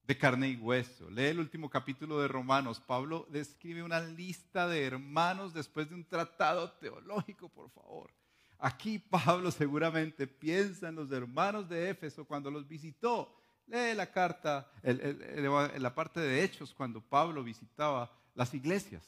de 0.09 0.17
carne 0.17 0.49
y 0.49 0.55
hueso. 0.55 1.07
Lee 1.11 1.25
el 1.25 1.39
último 1.39 1.69
capítulo 1.69 2.19
de 2.19 2.27
Romanos. 2.27 2.79
Pablo 2.79 3.27
describe 3.29 3.83
una 3.83 3.99
lista 3.99 4.67
de 4.67 4.83
hermanos 4.83 5.53
después 5.53 5.87
de 5.87 5.93
un 5.93 6.03
tratado 6.03 6.71
teológico, 6.71 7.47
por 7.47 7.69
favor. 7.69 8.11
Aquí 8.57 8.97
Pablo 8.97 9.51
seguramente 9.51 10.25
piensa 10.25 10.89
en 10.89 10.95
los 10.95 11.11
hermanos 11.11 11.69
de 11.69 11.91
Éfeso 11.91 12.25
cuando 12.25 12.49
los 12.49 12.67
visitó. 12.67 13.39
Lee 13.67 13.93
la 13.93 14.11
carta, 14.11 14.71
la 14.81 15.93
parte 15.93 16.21
de 16.21 16.43
Hechos, 16.43 16.73
cuando 16.73 17.01
Pablo 17.01 17.43
visitaba 17.43 18.11
las 18.33 18.51
iglesias. 18.55 19.05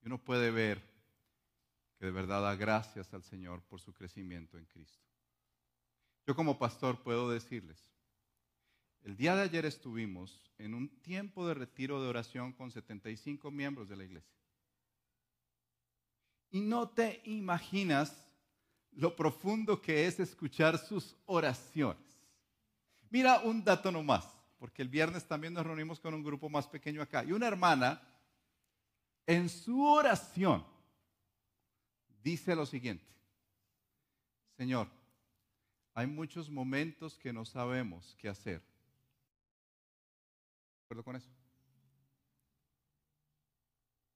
Y 0.00 0.06
uno 0.06 0.18
puede 0.18 0.52
ver 0.52 0.80
que 1.98 2.06
de 2.06 2.12
verdad 2.12 2.40
da 2.40 2.54
gracias 2.54 3.12
al 3.12 3.24
Señor 3.24 3.62
por 3.62 3.80
su 3.80 3.92
crecimiento 3.92 4.56
en 4.56 4.64
Cristo. 4.66 5.02
Yo 6.24 6.36
como 6.36 6.56
pastor 6.56 7.02
puedo 7.02 7.28
decirles, 7.28 7.84
el 9.06 9.16
día 9.16 9.36
de 9.36 9.42
ayer 9.42 9.64
estuvimos 9.64 10.40
en 10.58 10.74
un 10.74 10.88
tiempo 11.00 11.46
de 11.46 11.54
retiro 11.54 12.02
de 12.02 12.08
oración 12.08 12.52
con 12.52 12.72
75 12.72 13.52
miembros 13.52 13.88
de 13.88 13.96
la 13.96 14.02
iglesia 14.02 14.36
y 16.50 16.60
no 16.60 16.88
te 16.88 17.20
imaginas 17.24 18.16
lo 18.90 19.14
profundo 19.14 19.80
que 19.80 20.08
es 20.08 20.18
escuchar 20.18 20.76
sus 20.76 21.14
oraciones. 21.24 22.02
Mira 23.08 23.42
un 23.42 23.62
dato 23.62 23.92
nomás, 23.92 24.26
porque 24.58 24.82
el 24.82 24.88
viernes 24.88 25.24
también 25.24 25.54
nos 25.54 25.64
reunimos 25.64 26.00
con 26.00 26.12
un 26.12 26.24
grupo 26.24 26.48
más 26.48 26.66
pequeño 26.66 27.00
acá. 27.00 27.22
Y 27.22 27.30
una 27.30 27.46
hermana, 27.46 28.02
en 29.24 29.48
su 29.48 29.84
oración, 29.84 30.66
dice 32.24 32.56
lo 32.56 32.66
siguiente, 32.66 33.06
Señor, 34.56 34.88
hay 35.94 36.08
muchos 36.08 36.50
momentos 36.50 37.16
que 37.16 37.32
no 37.32 37.44
sabemos 37.44 38.16
qué 38.18 38.28
hacer. 38.28 38.75
¿De 40.86 40.94
acuerdo 40.94 41.04
con 41.04 41.16
eso? 41.16 41.30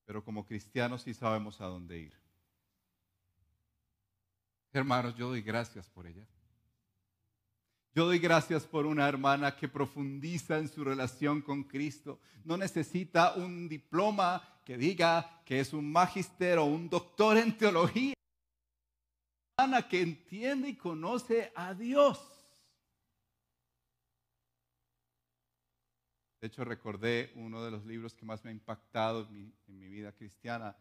Pero 0.05 0.23
como 0.23 0.47
cristianos 0.47 1.03
sí 1.03 1.15
sabemos 1.15 1.61
a 1.61 1.67
dónde 1.67 1.99
ir. 1.99 2.15
Hermanos, 4.73 5.17
yo 5.17 5.31
doy 5.31 5.43
gracias 5.43 5.91
por 5.91 6.07
ella. 6.07 6.25
Yo 7.93 8.07
doy 8.07 8.21
gracias 8.21 8.67
por 8.67 8.87
una 8.87 9.09
hermana 9.09 9.57
que 9.57 9.67
profundiza 9.67 10.59
en 10.59 10.69
su 10.69 10.85
relación 10.85 11.43
con 11.43 11.65
Cristo. 11.65 12.21
No 12.45 12.57
necesita 12.57 13.35
un 13.35 13.69
diploma 13.69 14.61
que 14.65 14.79
diga 14.79 15.43
que 15.45 15.59
es 15.59 15.73
un 15.73 15.91
magister 15.91 16.59
o 16.59 16.67
un 16.67 16.89
doctor 16.89 17.37
en 17.37 17.59
teología. 17.59 18.15
Una 19.59 19.65
hermana 19.65 19.89
que 19.89 20.03
entiende 20.03 20.69
y 20.69 20.77
conoce 20.77 21.53
a 21.57 21.75
Dios. 21.75 22.40
De 26.41 26.47
hecho, 26.47 26.65
recordé 26.65 27.33
uno 27.35 27.63
de 27.63 27.71
los 27.71 27.85
libros 27.85 28.15
que 28.15 28.25
más 28.25 28.43
me 28.43 28.51
ha 28.51 28.53
impactado 28.53 29.29
en 29.29 29.53
mi, 29.67 29.89
vida 29.89 30.13
cristiana 30.13 30.75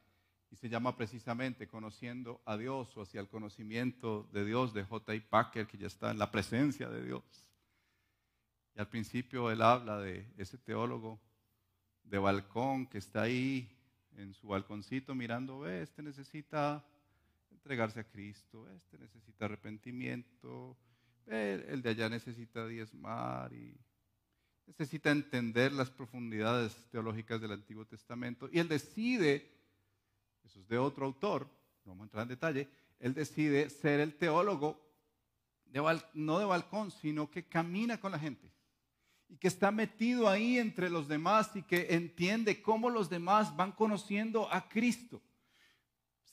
y 0.49 0.55
se 0.55 0.69
llama 0.69 0.95
precisamente 0.95 1.67
Conociendo 1.67 2.41
a 2.45 2.55
Dios 2.55 2.95
o 2.95 3.01
hacia 3.01 3.19
el 3.19 3.27
conocimiento 3.27 4.29
de 4.31 4.45
Dios 4.45 4.73
de 4.73 4.85
J.I. 4.85 5.19
Packer, 5.19 5.67
que 5.67 5.77
ya 5.77 5.87
está 5.87 6.11
en 6.11 6.17
la 6.17 6.31
presencia 6.31 6.87
de 6.89 7.03
Dios. 7.03 7.23
Y 8.73 8.79
al 8.79 8.87
principio 8.87 9.51
él 9.51 9.61
habla 9.61 9.99
de 9.99 10.31
ese 10.37 10.57
teólogo 10.57 11.19
de 12.03 12.17
balcón 12.17 12.87
que 12.87 12.99
está 12.99 13.23
ahí 13.23 13.69
en 14.15 14.33
su 14.33 14.47
balconcito 14.47 15.13
mirando, 15.13 15.67
este 15.67 16.01
necesita 16.01 16.85
entregarse 17.51 17.99
a 17.99 18.05
Cristo, 18.05 18.69
este 18.69 18.97
necesita 18.97 19.45
arrepentimiento, 19.45 20.77
el 21.27 21.81
de 21.81 21.89
allá 21.89 22.09
necesita 22.09 22.65
diezmar 22.65 23.53
y 23.53 23.77
necesita 24.69 25.11
entender 25.11 25.73
las 25.73 25.89
profundidades 25.89 26.75
teológicas 26.91 27.41
del 27.41 27.51
Antiguo 27.51 27.85
Testamento. 27.85 28.47
Y 28.51 28.59
él 28.59 28.67
decide 28.67 29.51
eso 30.49 30.59
es 30.61 30.67
de 30.67 30.77
otro 30.77 31.05
autor, 31.05 31.47
no 31.85 31.91
vamos 31.91 32.01
a 32.01 32.05
entrar 32.05 32.23
en 32.23 32.29
detalle, 32.29 32.69
él 32.99 33.13
decide 33.13 33.69
ser 33.69 33.99
el 33.99 34.15
teólogo, 34.15 34.79
no 36.13 36.39
de 36.39 36.45
balcón, 36.45 36.89
sino 36.89 37.29
que 37.29 37.47
camina 37.47 37.99
con 37.99 38.11
la 38.11 38.19
gente 38.19 38.49
y 39.27 39.38
que 39.38 39.47
está 39.47 39.69
metido 39.69 40.27
ahí 40.27 40.57
entre 40.57 40.89
los 40.89 41.07
demás 41.07 41.55
y 41.55 41.61
que 41.61 41.88
entiende 41.91 42.63
cómo 42.63 42.89
los 42.89 43.09
demás 43.09 43.55
van 43.55 43.71
conociendo 43.71 44.51
a 44.51 44.67
Cristo. 44.67 45.21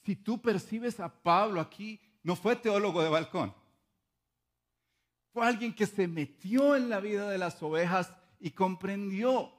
Si 0.03 0.17
tú 0.17 0.41
percibes 0.41 0.99
a 0.99 1.13
Pablo 1.23 1.61
aquí, 1.61 2.01
no 2.23 2.37
fue 2.37 2.57
teólogo 2.57 3.03
de 3.03 3.11
balcón, 3.11 3.55
fue 5.35 5.47
alguien 5.47 5.75
que 5.75 5.87
se 5.87 6.09
metió 6.09 6.75
en 6.75 6.89
la 6.89 7.01
vida 7.01 7.29
de 7.29 7.37
las 7.37 7.63
ovejas 7.63 8.11
y 8.39 8.51
comprendió 8.51 9.53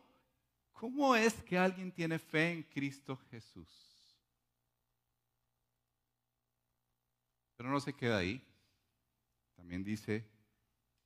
cómo 0.73 1.15
es 1.15 1.33
que 1.43 1.57
alguien 1.57 1.91
tiene 1.91 2.19
fe 2.19 2.51
en 2.51 2.63
Cristo 2.63 3.17
Jesús. 3.29 3.67
Pero 7.55 7.69
no 7.69 7.79
se 7.79 7.93
queda 7.93 8.17
ahí. 8.17 8.43
También 9.55 9.83
dice 9.83 10.23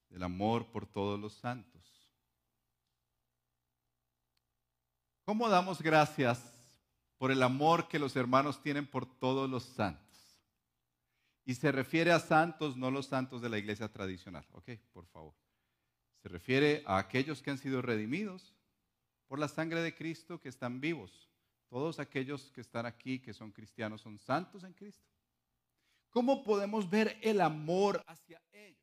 el 0.10 0.22
amor 0.24 0.68
por 0.72 0.86
todos 0.86 1.20
los 1.20 1.34
santos. 1.34 1.82
¿Cómo 5.24 5.48
damos 5.48 5.82
gracias 5.82 6.44
por 7.18 7.32
el 7.32 7.42
amor 7.42 7.88
que 7.88 8.00
los 8.00 8.16
hermanos 8.18 8.62
tienen 8.62 8.86
por 8.86 9.06
todos 9.06 9.50
los 9.50 9.64
santos? 9.64 10.02
Y 11.46 11.56
se 11.56 11.72
refiere 11.72 12.12
a 12.12 12.20
santos, 12.20 12.76
no 12.76 12.92
los 12.92 13.08
santos 13.08 13.42
de 13.42 13.50
la 13.50 13.58
iglesia 13.58 13.88
tradicional. 13.88 14.46
Ok, 14.52 14.72
por 14.92 15.06
favor. 15.08 15.34
Se 16.22 16.30
refiere 16.30 16.84
a 16.86 16.98
aquellos 16.98 17.42
que 17.42 17.52
han 17.52 17.58
sido 17.58 17.82
redimidos 17.82 18.56
por 19.28 19.40
la 19.40 19.48
sangre 19.48 19.82
de 19.82 19.96
Cristo, 19.96 20.40
que 20.40 20.50
están 20.50 20.82
vivos 20.82 21.32
todos 21.72 22.00
aquellos 22.00 22.52
que 22.52 22.60
están 22.60 22.86
aquí, 22.86 23.20
que 23.20 23.34
son 23.34 23.50
cristianos, 23.54 24.02
son 24.02 24.20
santos 24.20 24.66
en 24.66 24.74
Cristo. 24.74 25.08
¿Cómo 26.10 26.44
podemos 26.44 26.90
ver 26.90 27.18
el 27.22 27.40
amor 27.40 28.04
hacia 28.08 28.42
ellos? 28.52 28.78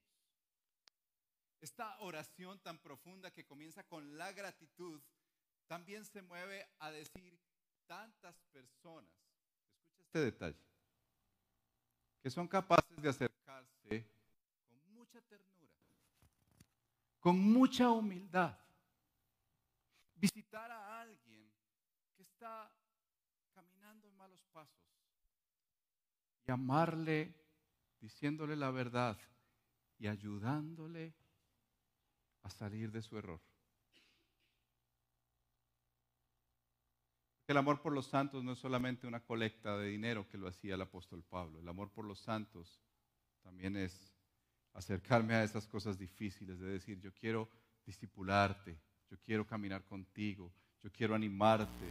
Esta 1.61 1.99
oración 2.01 2.59
tan 2.61 2.79
profunda 2.79 3.31
que 3.31 3.45
comienza 3.45 3.85
con 3.85 4.17
la 4.17 4.33
gratitud, 4.33 5.03
también 5.67 6.07
se 6.07 6.23
mueve 6.23 6.67
a 6.79 6.91
decir 6.91 7.39
tantas 7.87 8.41
personas, 8.53 9.13
escucha 9.77 10.01
este 10.01 10.21
detalle, 10.21 10.59
que 12.23 12.31
son 12.31 12.49
capaces 12.49 13.03
de 13.03 13.11
acercarse 13.11 14.07
con 14.67 14.95
mucha 14.95 15.21
ternura, 15.21 15.58
con 17.21 17.39
mucha 17.39 17.91
humildad, 17.91 18.59
visitar 20.15 20.71
a 20.71 21.01
alguien 21.01 21.51
que 22.17 22.23
está 22.23 22.71
caminando 23.55 24.09
en 24.09 24.17
malos 24.17 24.45
pasos 24.53 24.79
y 26.47 26.51
amarle 26.51 27.35
diciéndole 28.01 28.57
la 28.57 28.71
verdad 28.71 29.19
y 29.99 30.07
ayudándole 30.07 31.15
a 32.43 32.51
salir 32.51 32.91
de 32.93 33.03
su 33.03 33.19
error. 33.19 33.41
El 37.49 37.57
amor 37.57 37.81
por 37.81 37.95
los 37.95 38.07
santos 38.07 38.45
no 38.45 38.53
es 38.53 38.59
solamente 38.59 39.07
una 39.07 39.25
colecta 39.25 39.79
de 39.79 39.89
dinero 39.89 40.29
que 40.29 40.37
lo 40.37 40.49
hacía 40.49 40.75
el 40.75 40.83
apóstol 40.83 41.25
Pablo. 41.25 41.61
El 41.61 41.69
amor 41.69 41.91
por 41.91 42.05
los 42.05 42.21
santos 42.21 42.79
también 43.43 43.75
es 43.75 44.08
acercarme 44.79 45.35
a 45.35 45.43
esas 45.43 45.67
cosas 45.67 45.99
difíciles, 45.99 46.61
de 46.61 46.69
decir, 46.69 47.01
yo 47.01 47.13
quiero 47.13 47.49
discipularte, 47.85 48.79
yo 49.11 49.19
quiero 49.25 49.45
caminar 49.45 49.85
contigo, 49.85 50.53
yo 50.81 50.91
quiero 50.93 51.17
animarte. 51.17 51.87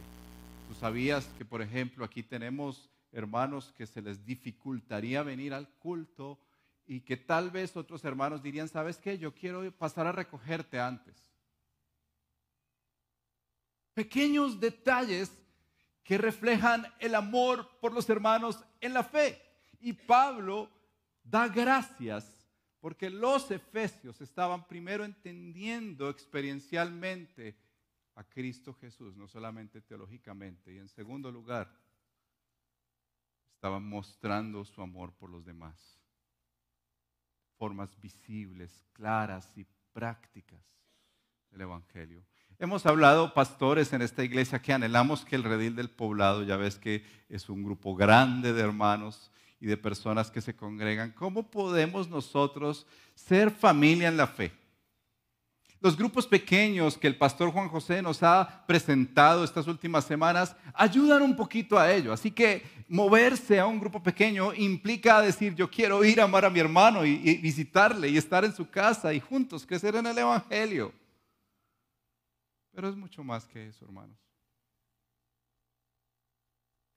Tú 0.66 0.74
sabías 0.74 1.26
que, 1.36 1.44
por 1.44 1.60
ejemplo, 1.60 2.02
aquí 2.02 2.22
tenemos 2.22 2.88
hermanos 3.12 3.72
que 3.76 3.86
se 3.86 4.00
les 4.00 4.24
dificultaría 4.24 5.22
venir 5.22 5.52
al 5.52 5.68
culto 5.78 6.40
y 6.86 7.00
que 7.00 7.18
tal 7.18 7.50
vez 7.50 7.76
otros 7.76 8.04
hermanos 8.06 8.42
dirían, 8.42 8.68
¿sabes 8.68 8.96
qué? 8.96 9.18
Yo 9.18 9.34
quiero 9.34 9.70
pasar 9.72 10.06
a 10.06 10.12
recogerte 10.12 10.80
antes. 10.80 11.14
Pequeños 13.92 14.58
detalles 14.58 15.30
que 16.02 16.16
reflejan 16.16 16.86
el 17.00 17.14
amor 17.14 17.68
por 17.80 17.92
los 17.92 18.08
hermanos 18.08 18.64
en 18.80 18.94
la 18.94 19.04
fe. 19.04 19.42
Y 19.78 19.92
Pablo 19.92 20.70
da 21.22 21.48
gracias 21.48 22.37
porque 22.80 23.10
los 23.10 23.50
efesios 23.50 24.20
estaban 24.20 24.66
primero 24.66 25.04
entendiendo 25.04 26.08
experiencialmente 26.08 27.56
a 28.14 28.24
Cristo 28.24 28.74
Jesús, 28.74 29.16
no 29.16 29.28
solamente 29.28 29.80
teológicamente. 29.80 30.72
Y 30.72 30.78
en 30.78 30.88
segundo 30.88 31.30
lugar, 31.30 31.72
estaban 33.54 33.84
mostrando 33.84 34.64
su 34.64 34.80
amor 34.82 35.12
por 35.12 35.30
los 35.30 35.44
demás. 35.44 36.00
Formas 37.56 38.00
visibles, 38.00 38.84
claras 38.92 39.50
y 39.56 39.66
prácticas 39.92 40.62
del 41.50 41.62
Evangelio. 41.62 42.24
Hemos 42.60 42.86
hablado, 42.86 43.34
pastores, 43.34 43.92
en 43.92 44.02
esta 44.02 44.22
iglesia 44.22 44.60
que 44.60 44.72
anhelamos 44.72 45.24
que 45.24 45.36
el 45.36 45.44
redil 45.44 45.76
del 45.76 45.90
poblado, 45.90 46.42
ya 46.42 46.56
ves 46.56 46.76
que 46.76 47.04
es 47.28 47.48
un 47.48 47.64
grupo 47.64 47.94
grande 47.94 48.52
de 48.52 48.62
hermanos 48.62 49.30
y 49.60 49.66
de 49.66 49.76
personas 49.76 50.30
que 50.30 50.40
se 50.40 50.54
congregan. 50.54 51.12
¿Cómo 51.12 51.50
podemos 51.50 52.08
nosotros 52.08 52.86
ser 53.14 53.50
familia 53.50 54.08
en 54.08 54.16
la 54.16 54.26
fe? 54.26 54.52
Los 55.80 55.96
grupos 55.96 56.26
pequeños 56.26 56.98
que 56.98 57.06
el 57.06 57.16
pastor 57.16 57.52
Juan 57.52 57.68
José 57.68 58.02
nos 58.02 58.22
ha 58.24 58.64
presentado 58.66 59.44
estas 59.44 59.68
últimas 59.68 60.04
semanas 60.04 60.56
ayudan 60.74 61.22
un 61.22 61.36
poquito 61.36 61.78
a 61.78 61.92
ello. 61.92 62.12
Así 62.12 62.32
que 62.32 62.64
moverse 62.88 63.60
a 63.60 63.66
un 63.66 63.78
grupo 63.78 64.02
pequeño 64.02 64.52
implica 64.54 65.20
decir, 65.20 65.54
yo 65.54 65.70
quiero 65.70 66.02
ir 66.02 66.20
a 66.20 66.24
amar 66.24 66.44
a 66.44 66.50
mi 66.50 66.58
hermano 66.58 67.06
y, 67.06 67.20
y 67.22 67.36
visitarle 67.36 68.08
y 68.08 68.16
estar 68.16 68.44
en 68.44 68.52
su 68.52 68.68
casa 68.68 69.14
y 69.14 69.20
juntos 69.20 69.64
crecer 69.64 69.94
en 69.94 70.06
el 70.06 70.18
Evangelio. 70.18 70.92
Pero 72.72 72.88
es 72.88 72.96
mucho 72.96 73.22
más 73.22 73.46
que 73.46 73.68
eso, 73.68 73.84
hermanos. 73.84 74.27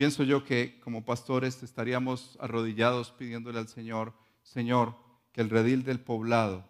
Pienso 0.02 0.24
yo 0.24 0.44
que 0.44 0.80
como 0.80 1.06
pastores 1.06 1.62
estaríamos 1.62 2.36
arrodillados 2.42 3.12
pidiéndole 3.12 3.60
al 3.60 3.68
Señor, 3.68 4.16
Señor, 4.42 4.96
que 5.32 5.42
el 5.42 5.50
redil 5.52 5.84
del 5.84 6.00
poblado 6.00 6.68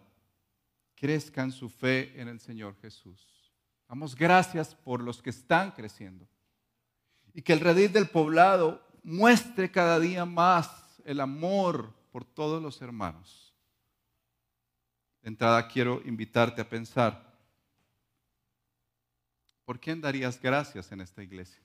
crezca 0.94 1.42
en 1.42 1.50
su 1.50 1.70
fe 1.70 2.12
en 2.20 2.28
el 2.28 2.40
Señor 2.40 2.76
Jesús. 2.82 3.50
Damos 3.88 4.14
gracias 4.14 4.74
por 4.74 5.02
los 5.02 5.22
que 5.22 5.30
están 5.30 5.70
creciendo. 5.70 6.28
Y 7.32 7.40
que 7.40 7.54
el 7.54 7.60
redil 7.60 7.90
del 7.90 8.10
poblado 8.10 8.86
muestre 9.02 9.70
cada 9.70 9.98
día 9.98 10.26
más 10.26 11.00
el 11.06 11.18
amor 11.18 11.94
por 12.10 12.26
todos 12.26 12.62
los 12.62 12.82
hermanos. 12.82 13.54
De 15.22 15.30
entrada 15.30 15.68
quiero 15.68 16.02
invitarte 16.04 16.60
a 16.60 16.68
pensar, 16.68 17.34
¿por 19.64 19.80
quién 19.80 20.02
darías 20.02 20.38
gracias 20.38 20.92
en 20.92 21.00
esta 21.00 21.22
iglesia? 21.22 21.62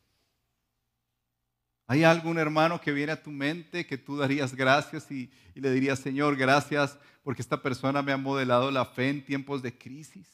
¿Hay 1.89 2.03
algún 2.03 2.37
hermano 2.37 2.81
que 2.81 2.91
viene 2.91 3.13
a 3.13 3.23
tu 3.23 3.31
mente 3.31 3.87
que 3.87 3.97
tú 3.97 4.17
darías 4.17 4.53
gracias 4.53 5.09
y, 5.09 5.31
le 5.55 5.71
dirías, 5.71 5.99
Señor, 5.99 6.35
gracias 6.35 6.97
porque 7.23 7.41
esta 7.41 7.61
persona 7.61 8.01
me 8.01 8.11
ha 8.11 8.17
modelado 8.17 8.69
la 8.71 8.83
fe 8.83 9.09
en 9.09 9.23
tiempos 9.23 9.61
de 9.61 9.77
crisis? 9.77 10.27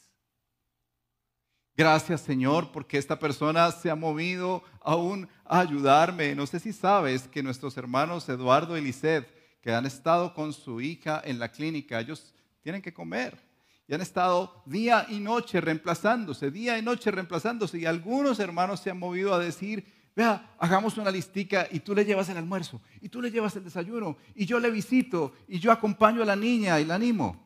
Gracias, 1.76 2.22
Señor, 2.22 2.72
porque 2.72 2.98
esta 2.98 3.20
persona 3.20 3.70
se 3.70 3.88
ha 3.88 3.94
movido 3.94 4.64
aún 4.80 5.28
a 5.44 5.60
ayudarme. 5.60 6.34
No 6.34 6.44
sé 6.46 6.58
si 6.58 6.72
sabes 6.72 7.28
que 7.28 7.42
nuestros 7.42 7.76
hermanos 7.76 8.28
Eduardo 8.28 8.76
y 8.76 8.80
Lisset, 8.80 9.28
que 9.60 9.72
han 9.72 9.86
estado 9.86 10.34
con 10.34 10.52
su 10.52 10.80
hija 10.80 11.22
en 11.24 11.38
la 11.38 11.52
clínica, 11.52 12.00
ellos 12.00 12.34
tienen 12.62 12.82
que 12.82 12.92
comer. 12.92 13.40
Y 13.86 13.94
han 13.94 14.00
estado 14.00 14.62
día 14.66 15.06
y 15.08 15.20
noche 15.20 15.60
reemplazándose, 15.60 16.50
día 16.50 16.78
y 16.78 16.82
noche 16.82 17.12
reemplazándose. 17.12 17.78
Y 17.78 17.86
algunos 17.86 18.40
hermanos 18.40 18.80
se 18.80 18.90
han 18.90 18.98
movido 18.98 19.34
a 19.34 19.38
decir, 19.38 20.03
Vea, 20.16 20.54
hagamos 20.58 20.96
una 20.96 21.10
listica 21.10 21.66
y 21.70 21.80
tú 21.80 21.94
le 21.94 22.04
llevas 22.04 22.28
el 22.28 22.36
almuerzo, 22.36 22.80
y 23.00 23.08
tú 23.08 23.20
le 23.20 23.30
llevas 23.30 23.56
el 23.56 23.64
desayuno, 23.64 24.16
y 24.34 24.46
yo 24.46 24.60
le 24.60 24.70
visito, 24.70 25.34
y 25.48 25.58
yo 25.58 25.72
acompaño 25.72 26.22
a 26.22 26.26
la 26.26 26.36
niña 26.36 26.78
y 26.78 26.84
la 26.84 26.94
animo. 26.94 27.42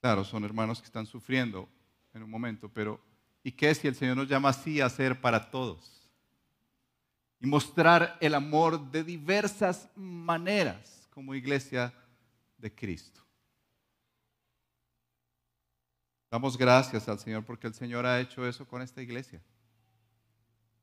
Claro, 0.00 0.24
son 0.24 0.44
hermanos 0.44 0.80
que 0.80 0.86
están 0.86 1.04
sufriendo 1.04 1.68
en 2.14 2.22
un 2.22 2.30
momento, 2.30 2.70
pero 2.70 2.98
¿y 3.42 3.52
qué 3.52 3.74
si 3.74 3.86
el 3.86 3.94
Señor 3.94 4.16
nos 4.16 4.28
llama 4.28 4.48
así 4.48 4.80
a 4.80 4.86
hacer 4.86 5.20
para 5.20 5.50
todos? 5.50 6.08
Y 7.38 7.46
mostrar 7.46 8.16
el 8.20 8.34
amor 8.34 8.90
de 8.90 9.04
diversas 9.04 9.90
maneras 9.94 11.06
como 11.10 11.34
iglesia 11.34 11.92
de 12.56 12.74
Cristo. 12.74 13.20
Damos 16.30 16.56
gracias 16.56 17.08
al 17.08 17.18
Señor 17.18 17.44
porque 17.44 17.66
el 17.66 17.74
Señor 17.74 18.06
ha 18.06 18.20
hecho 18.20 18.46
eso 18.46 18.66
con 18.66 18.80
esta 18.80 19.02
iglesia. 19.02 19.42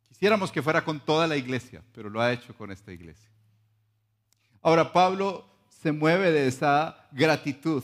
Quisiéramos 0.07 0.51
que 0.51 0.61
fuera 0.61 0.83
con 0.83 0.99
toda 0.99 1.27
la 1.27 1.37
iglesia, 1.37 1.83
pero 1.93 2.09
lo 2.09 2.21
ha 2.21 2.31
hecho 2.31 2.55
con 2.55 2.71
esta 2.71 2.91
iglesia. 2.91 3.29
Ahora, 4.61 4.91
Pablo 4.91 5.45
se 5.69 5.91
mueve 5.91 6.31
de 6.31 6.47
esa 6.47 7.07
gratitud 7.11 7.83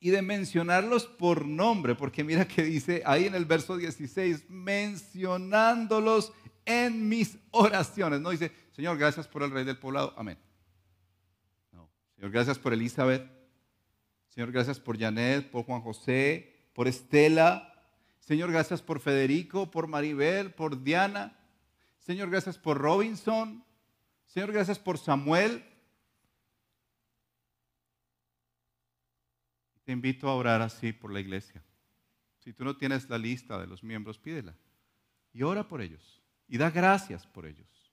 y 0.00 0.10
de 0.10 0.20
mencionarlos 0.20 1.06
por 1.06 1.46
nombre, 1.46 1.94
porque 1.94 2.22
mira 2.22 2.46
que 2.46 2.62
dice 2.62 3.02
ahí 3.06 3.24
en 3.24 3.34
el 3.34 3.46
verso 3.46 3.76
16, 3.76 4.50
mencionándolos 4.50 6.32
en 6.66 7.08
mis 7.08 7.38
oraciones. 7.50 8.20
No 8.20 8.30
dice, 8.30 8.52
Señor, 8.72 8.98
gracias 8.98 9.26
por 9.26 9.42
el 9.42 9.50
rey 9.50 9.64
del 9.64 9.78
poblado, 9.78 10.12
amén. 10.16 10.38
No, 11.72 11.90
Señor, 12.16 12.30
gracias 12.30 12.58
por 12.58 12.74
Elizabeth, 12.74 13.26
Señor, 14.28 14.52
gracias 14.52 14.80
por 14.80 14.98
Janet, 14.98 15.50
por 15.50 15.64
Juan 15.64 15.80
José, 15.80 16.68
por 16.74 16.88
Estela. 16.88 17.73
Señor, 18.24 18.50
gracias 18.50 18.80
por 18.80 19.00
Federico, 19.00 19.70
por 19.70 19.86
Maribel, 19.86 20.50
por 20.54 20.82
Diana. 20.82 21.36
Señor, 21.98 22.30
gracias 22.30 22.56
por 22.56 22.78
Robinson. 22.78 23.62
Señor, 24.24 24.50
gracias 24.50 24.78
por 24.78 24.96
Samuel. 24.96 25.62
Te 29.84 29.92
invito 29.92 30.26
a 30.26 30.34
orar 30.34 30.62
así 30.62 30.94
por 30.94 31.12
la 31.12 31.20
iglesia. 31.20 31.62
Si 32.38 32.54
tú 32.54 32.64
no 32.64 32.78
tienes 32.78 33.10
la 33.10 33.18
lista 33.18 33.58
de 33.58 33.66
los 33.66 33.84
miembros, 33.84 34.18
pídela. 34.18 34.56
Y 35.34 35.42
ora 35.42 35.68
por 35.68 35.82
ellos. 35.82 36.22
Y 36.48 36.56
da 36.56 36.70
gracias 36.70 37.26
por 37.26 37.44
ellos. 37.44 37.92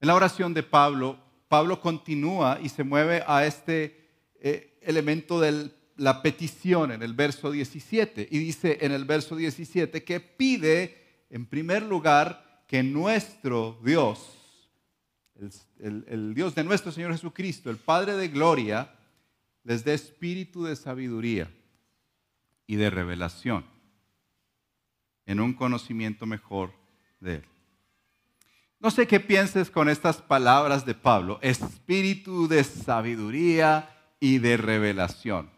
En 0.00 0.08
la 0.08 0.14
oración 0.14 0.54
de 0.54 0.62
Pablo, 0.62 1.22
Pablo 1.48 1.82
continúa 1.82 2.58
y 2.62 2.70
se 2.70 2.84
mueve 2.84 3.22
a 3.26 3.44
este 3.44 4.08
eh, 4.36 4.78
elemento 4.80 5.40
de 5.40 5.77
la 5.98 6.22
petición 6.22 6.92
en 6.92 7.02
el 7.02 7.12
verso 7.12 7.50
17. 7.50 8.28
Y 8.30 8.38
dice 8.38 8.78
en 8.80 8.92
el 8.92 9.04
verso 9.04 9.36
17 9.36 10.04
que 10.04 10.20
pide, 10.20 11.26
en 11.28 11.44
primer 11.44 11.82
lugar, 11.82 12.64
que 12.66 12.82
nuestro 12.82 13.78
Dios, 13.84 14.34
el, 15.80 16.34
Dios 16.34 16.54
de 16.54 16.64
nuestro 16.64 16.92
Señor 16.92 17.12
Jesucristo, 17.12 17.70
el 17.70 17.76
Padre 17.76 18.14
de 18.14 18.28
Gloria, 18.28 18.94
les 19.64 19.84
dé 19.84 19.94
espíritu 19.94 20.64
de 20.64 20.76
sabiduría 20.76 21.50
y 22.66 22.76
de 22.76 22.90
revelación 22.90 23.64
en 25.26 25.40
un 25.40 25.52
conocimiento 25.52 26.26
mejor 26.26 26.72
de 27.20 27.36
Él. 27.36 27.44
No 28.80 28.90
sé 28.90 29.06
qué 29.06 29.18
pienses 29.18 29.70
con 29.70 29.88
estas 29.88 30.22
palabras 30.22 30.86
de 30.86 30.94
Pablo, 30.94 31.38
espíritu 31.42 32.46
de 32.46 32.62
sabiduría 32.62 33.90
y 34.20 34.38
de 34.38 34.56
revelación. 34.56 35.57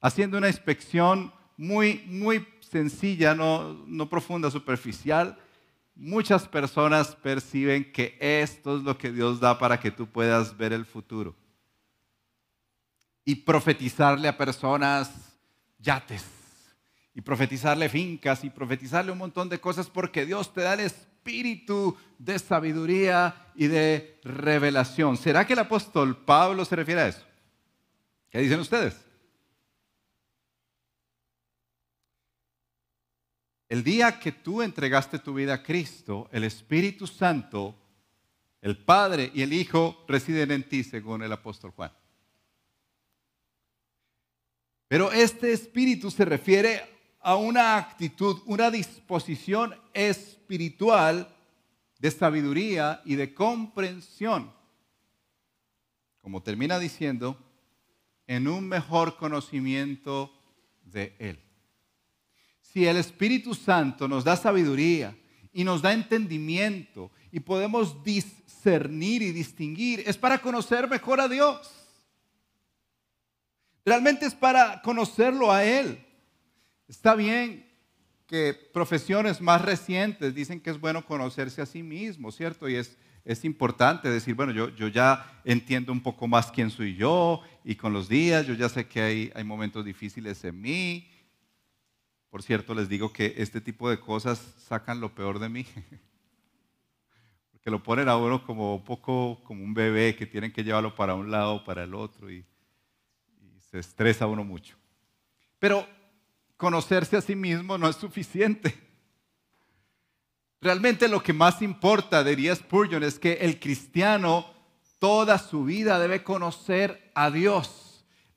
Haciendo 0.00 0.38
una 0.38 0.48
inspección 0.48 1.32
muy, 1.56 2.04
muy 2.06 2.46
sencilla, 2.60 3.34
no, 3.34 3.84
no 3.86 4.08
profunda, 4.08 4.50
superficial, 4.50 5.38
muchas 5.94 6.48
personas 6.48 7.14
perciben 7.16 7.92
que 7.92 8.16
esto 8.18 8.78
es 8.78 8.82
lo 8.82 8.96
que 8.96 9.12
Dios 9.12 9.40
da 9.40 9.58
para 9.58 9.78
que 9.78 9.90
tú 9.90 10.06
puedas 10.06 10.56
ver 10.56 10.72
el 10.72 10.86
futuro. 10.86 11.36
Y 13.24 13.34
profetizarle 13.34 14.26
a 14.26 14.38
personas 14.38 15.10
yates, 15.78 16.24
y 17.14 17.20
profetizarle 17.20 17.90
fincas, 17.90 18.42
y 18.44 18.50
profetizarle 18.50 19.12
un 19.12 19.18
montón 19.18 19.50
de 19.50 19.60
cosas 19.60 19.90
porque 19.90 20.24
Dios 20.24 20.54
te 20.54 20.62
da 20.62 20.74
el 20.74 20.80
espíritu 20.80 21.94
de 22.18 22.38
sabiduría 22.38 23.52
y 23.54 23.66
de 23.66 24.18
revelación. 24.24 25.18
¿Será 25.18 25.46
que 25.46 25.52
el 25.52 25.58
apóstol 25.58 26.16
Pablo 26.24 26.64
se 26.64 26.76
refiere 26.76 27.02
a 27.02 27.08
eso? 27.08 27.26
¿Qué 28.30 28.38
dicen 28.38 28.60
ustedes? 28.60 29.09
El 33.70 33.84
día 33.84 34.18
que 34.18 34.32
tú 34.32 34.62
entregaste 34.62 35.20
tu 35.20 35.32
vida 35.32 35.54
a 35.54 35.62
Cristo, 35.62 36.28
el 36.32 36.42
Espíritu 36.42 37.06
Santo, 37.06 37.76
el 38.60 38.76
Padre 38.76 39.30
y 39.32 39.42
el 39.42 39.52
Hijo 39.52 40.04
residen 40.08 40.50
en 40.50 40.68
ti, 40.68 40.82
según 40.82 41.22
el 41.22 41.30
apóstol 41.30 41.70
Juan. 41.70 41.92
Pero 44.88 45.12
este 45.12 45.52
Espíritu 45.52 46.10
se 46.10 46.24
refiere 46.24 46.82
a 47.20 47.36
una 47.36 47.76
actitud, 47.76 48.42
una 48.46 48.72
disposición 48.72 49.72
espiritual 49.94 51.32
de 52.00 52.10
sabiduría 52.10 53.00
y 53.04 53.14
de 53.14 53.32
comprensión. 53.32 54.52
Como 56.20 56.42
termina 56.42 56.80
diciendo, 56.80 57.38
en 58.26 58.48
un 58.48 58.68
mejor 58.68 59.16
conocimiento 59.16 60.36
de 60.82 61.14
Él. 61.20 61.49
Si 62.72 62.86
el 62.86 62.96
Espíritu 62.96 63.54
Santo 63.54 64.06
nos 64.06 64.22
da 64.22 64.36
sabiduría 64.36 65.16
y 65.52 65.64
nos 65.64 65.82
da 65.82 65.92
entendimiento 65.92 67.10
y 67.32 67.40
podemos 67.40 68.04
discernir 68.04 69.22
y 69.22 69.32
distinguir, 69.32 70.04
es 70.06 70.16
para 70.16 70.38
conocer 70.38 70.88
mejor 70.88 71.20
a 71.20 71.28
Dios. 71.28 71.68
Realmente 73.84 74.26
es 74.26 74.34
para 74.34 74.82
conocerlo 74.82 75.50
a 75.50 75.64
Él. 75.64 76.04
Está 76.86 77.16
bien 77.16 77.66
que 78.28 78.54
profesiones 78.54 79.40
más 79.40 79.62
recientes 79.62 80.32
dicen 80.32 80.60
que 80.60 80.70
es 80.70 80.78
bueno 80.78 81.04
conocerse 81.04 81.60
a 81.60 81.66
sí 81.66 81.82
mismo, 81.82 82.30
¿cierto? 82.30 82.68
Y 82.68 82.76
es, 82.76 82.96
es 83.24 83.44
importante 83.44 84.08
decir, 84.08 84.36
bueno, 84.36 84.52
yo, 84.52 84.68
yo 84.76 84.86
ya 84.86 85.40
entiendo 85.44 85.90
un 85.90 86.00
poco 86.00 86.28
más 86.28 86.52
quién 86.52 86.70
soy 86.70 86.94
yo 86.94 87.42
y 87.64 87.74
con 87.74 87.92
los 87.92 88.08
días 88.08 88.46
yo 88.46 88.54
ya 88.54 88.68
sé 88.68 88.86
que 88.86 89.00
hay, 89.00 89.32
hay 89.34 89.42
momentos 89.42 89.84
difíciles 89.84 90.44
en 90.44 90.60
mí. 90.60 91.08
Por 92.30 92.42
cierto, 92.42 92.74
les 92.74 92.88
digo 92.88 93.12
que 93.12 93.34
este 93.38 93.60
tipo 93.60 93.90
de 93.90 93.98
cosas 93.98 94.38
sacan 94.66 95.00
lo 95.00 95.14
peor 95.14 95.38
de 95.38 95.48
mí. 95.48 95.66
Porque 97.50 97.70
lo 97.70 97.82
ponen 97.82 98.08
a 98.08 98.16
uno 98.16 98.44
como 98.46 98.76
un 98.76 98.84
poco 98.84 99.42
como 99.44 99.64
un 99.64 99.74
bebé 99.74 100.16
que 100.16 100.26
tienen 100.26 100.52
que 100.52 100.64
llevarlo 100.64 100.94
para 100.94 101.14
un 101.14 101.30
lado 101.30 101.64
para 101.64 101.84
el 101.84 101.94
otro 101.94 102.30
y, 102.30 102.46
y 103.42 103.60
se 103.60 103.80
estresa 103.80 104.26
uno 104.26 104.44
mucho. 104.44 104.76
Pero 105.58 105.86
conocerse 106.56 107.16
a 107.16 107.20
sí 107.20 107.34
mismo 107.34 107.76
no 107.76 107.88
es 107.88 107.96
suficiente. 107.96 108.74
Realmente 110.60 111.08
lo 111.08 111.22
que 111.22 111.32
más 111.32 111.62
importa, 111.62 112.22
diría 112.22 112.54
Spurgeon, 112.54 113.02
es 113.02 113.18
que 113.18 113.32
el 113.32 113.58
cristiano 113.58 114.46
toda 114.98 115.38
su 115.38 115.64
vida 115.64 115.98
debe 115.98 116.22
conocer 116.22 117.10
a 117.14 117.30
Dios. 117.30 117.79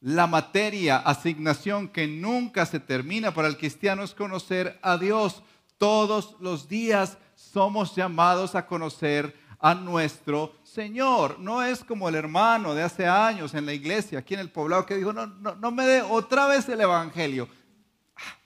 La 0.04 0.28
materia, 0.28 0.98
asignación 0.98 1.88
que 1.88 2.08
nunca 2.08 2.66
se 2.66 2.82
termina 2.82 3.34
para 3.34 3.48
el 3.48 3.56
cristiano 3.58 4.04
es 4.04 4.14
conocer 4.14 4.78
a 4.82 4.98
Dios. 4.98 5.42
Todos 5.78 6.36
los 6.42 6.68
días 6.68 7.18
somos 7.36 7.96
llamados 7.96 8.54
a 8.54 8.66
conocer 8.68 9.34
a 9.60 9.74
nuestro 9.74 10.58
Señor. 10.62 11.40
No 11.40 11.64
es 11.64 11.86
como 11.86 12.10
el 12.10 12.16
hermano 12.16 12.76
de 12.76 12.84
hace 12.84 13.08
años 13.08 13.54
en 13.54 13.66
la 13.66 13.72
iglesia, 13.72 14.20
aquí 14.20 14.34
en 14.34 14.42
el 14.42 14.52
poblado, 14.52 14.86
que 14.86 14.98
dijo, 14.98 15.14
no, 15.14 15.26
no, 15.26 15.56
no 15.56 15.72
me 15.72 15.86
dé 15.86 16.02
otra 16.02 16.48
vez 16.48 16.68
el 16.68 16.82
Evangelio. 16.82 17.48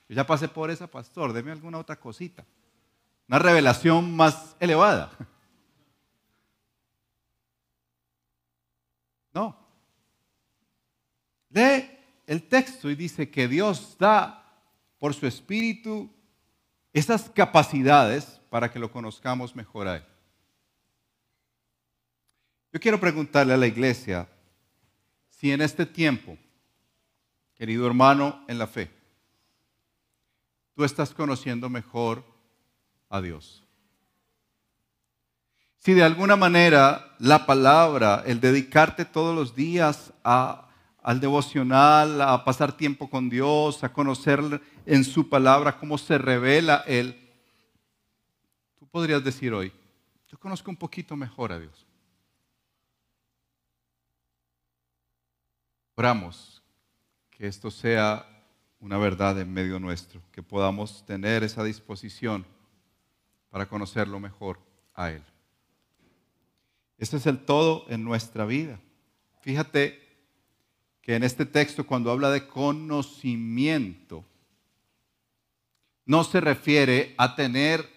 Yo 0.07 0.15
ya 0.15 0.27
pasé 0.27 0.47
por 0.47 0.69
esa, 0.69 0.85
pastor, 0.85 1.33
deme 1.33 1.51
alguna 1.51 1.79
otra 1.79 1.95
cosita. 1.95 2.45
Una 3.27 3.39
revelación 3.39 4.15
más 4.15 4.55
elevada. 4.59 5.09
No. 9.33 9.67
Lee 11.49 11.89
el 12.25 12.43
texto 12.43 12.89
y 12.89 12.95
dice 12.95 13.29
que 13.29 13.47
Dios 13.47 13.95
da 13.97 14.43
por 14.99 15.13
su 15.13 15.25
espíritu 15.27 16.09
esas 16.93 17.29
capacidades 17.29 18.41
para 18.49 18.71
que 18.71 18.79
lo 18.79 18.91
conozcamos 18.91 19.55
mejor 19.55 19.87
a 19.87 19.97
Él. 19.97 20.03
Yo 22.73 22.79
quiero 22.79 22.99
preguntarle 22.99 23.53
a 23.53 23.57
la 23.57 23.67
iglesia 23.67 24.27
si 25.29 25.51
en 25.51 25.61
este 25.61 25.85
tiempo, 25.85 26.37
querido 27.55 27.87
hermano 27.87 28.43
en 28.47 28.57
la 28.57 28.67
fe, 28.67 28.91
tú 30.75 30.83
estás 30.83 31.13
conociendo 31.13 31.69
mejor 31.69 32.23
a 33.09 33.21
Dios. 33.21 33.63
Si 35.77 35.93
de 35.93 36.03
alguna 36.03 36.35
manera 36.35 37.15
la 37.19 37.45
palabra, 37.45 38.23
el 38.25 38.41
dedicarte 38.41 39.05
todos 39.05 39.33
los 39.33 39.55
días 39.55 40.11
a, 40.23 40.66
al 41.07 41.21
devocional, 41.21 42.21
a 42.21 42.43
pasar 42.43 42.75
tiempo 42.75 43.09
con 43.09 43.29
Dios, 43.29 43.81
a 43.81 43.93
conocer 43.93 44.61
en 44.85 45.05
su 45.05 45.29
palabra 45.29 45.79
cómo 45.79 45.97
se 45.97 46.17
revela 46.17 46.83
Él, 46.85 47.17
tú 48.77 48.85
podrías 48.87 49.23
decir 49.23 49.53
hoy, 49.53 49.71
yo 50.27 50.37
conozco 50.37 50.69
un 50.69 50.75
poquito 50.75 51.15
mejor 51.15 51.53
a 51.53 51.59
Dios. 51.59 51.87
Oramos 55.95 56.61
que 57.31 57.47
esto 57.47 57.71
sea 57.71 58.27
una 58.81 58.97
verdad 58.97 59.39
en 59.39 59.53
medio 59.53 59.79
nuestro, 59.79 60.21
que 60.33 60.43
podamos 60.43 61.05
tener 61.05 61.41
esa 61.41 61.63
disposición 61.63 62.45
para 63.49 63.69
conocerlo 63.69 64.19
mejor 64.19 64.59
a 64.93 65.11
Él. 65.11 65.23
Este 66.97 67.15
es 67.15 67.25
el 67.27 67.45
todo 67.45 67.85
en 67.87 68.03
nuestra 68.03 68.43
vida. 68.43 68.77
Fíjate 69.39 70.06
que 71.07 71.15
en 71.15 71.23
este 71.23 71.45
texto 71.45 71.87
cuando 71.87 72.11
habla 72.11 72.29
de 72.31 72.45
conocimiento, 72.47 74.25
no 76.05 76.25
se 76.25 76.41
refiere 76.41 77.15
a 77.17 77.33
tener 77.33 77.89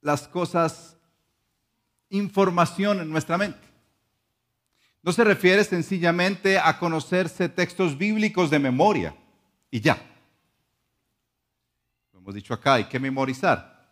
las 0.00 0.28
cosas, 0.28 0.96
información 2.08 3.00
en 3.00 3.10
nuestra 3.10 3.36
mente. 3.36 3.66
No 5.02 5.10
se 5.10 5.24
refiere 5.24 5.64
sencillamente 5.64 6.56
a 6.56 6.78
conocerse 6.78 7.48
textos 7.48 7.98
bíblicos 7.98 8.48
de 8.48 8.60
memoria 8.60 9.16
y 9.72 9.80
ya. 9.80 10.00
Lo 12.12 12.20
hemos 12.20 12.34
dicho 12.36 12.54
acá, 12.54 12.74
hay 12.74 12.84
que 12.84 13.00
memorizar. 13.00 13.90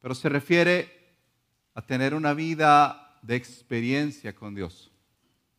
Pero 0.00 0.14
se 0.14 0.28
refiere 0.28 0.92
a 1.74 1.82
tener 1.82 2.14
una 2.14 2.34
vida 2.34 3.18
de 3.22 3.34
experiencia 3.34 4.32
con 4.32 4.54
Dios, 4.54 4.92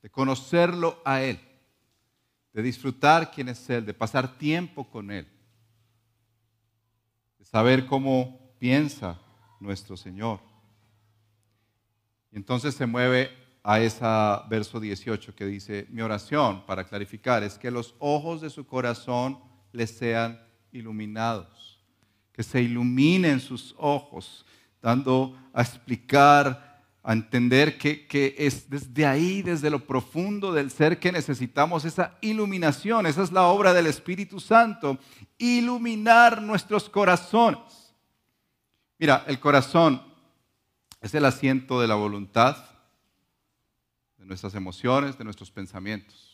de 0.06 0.12
conocerlo 0.12 1.02
a 1.04 1.24
Él, 1.24 1.40
de 2.54 2.62
disfrutar 2.62 3.32
quién 3.32 3.50
es 3.50 3.68
Él, 3.72 3.88
de 3.88 3.94
pasar 3.96 4.38
tiempo 4.38 4.88
con 4.88 5.10
Él, 5.10 5.28
de 7.40 7.44
saber 7.44 7.88
cómo 7.88 8.54
piensa 8.60 9.20
nuestro 9.60 9.98
Señor. 9.98 10.42
Y 12.32 12.36
entonces 12.36 12.76
se 12.76 12.86
mueve 12.86 13.32
a 13.64 13.80
ese 13.80 14.06
verso 14.48 14.80
18 14.80 15.34
que 15.34 15.48
dice, 15.48 15.88
mi 15.90 16.04
oración, 16.04 16.64
para 16.68 16.84
clarificar, 16.84 17.42
es 17.42 17.58
que 17.58 17.72
los 17.72 17.96
ojos 17.98 18.42
de 18.42 18.52
su 18.52 18.68
corazón 18.68 19.40
les 19.72 19.90
sean 19.90 20.40
iluminados, 20.72 21.84
que 22.32 22.44
se 22.44 22.62
iluminen 22.62 23.40
sus 23.40 23.74
ojos, 23.80 24.46
dando 24.84 25.36
a 25.52 25.64
explicar, 25.64 26.75
a 27.08 27.14
entender 27.14 27.78
que, 27.78 28.08
que 28.08 28.34
es 28.36 28.68
desde 28.68 29.06
ahí, 29.06 29.44
desde 29.44 29.70
lo 29.70 29.86
profundo 29.86 30.52
del 30.52 30.72
ser 30.72 31.00
que 31.00 31.12
necesitamos 31.12 31.86
esa 31.86 32.18
iluminación. 32.20 33.06
Esa 33.06 33.22
es 33.22 33.32
la 33.32 33.44
obra 33.44 33.74
del 33.74 33.86
Espíritu 33.86 34.40
Santo, 34.40 34.98
iluminar 35.38 36.42
nuestros 36.42 36.90
corazones. 36.90 37.94
Mira, 38.98 39.24
el 39.28 39.40
corazón 39.40 40.02
es 41.00 41.14
el 41.14 41.26
asiento 41.26 41.80
de 41.80 41.88
la 41.88 41.94
voluntad, 41.94 42.58
de 44.18 44.26
nuestras 44.26 44.56
emociones, 44.56 45.16
de 45.16 45.26
nuestros 45.26 45.52
pensamientos. 45.52 46.25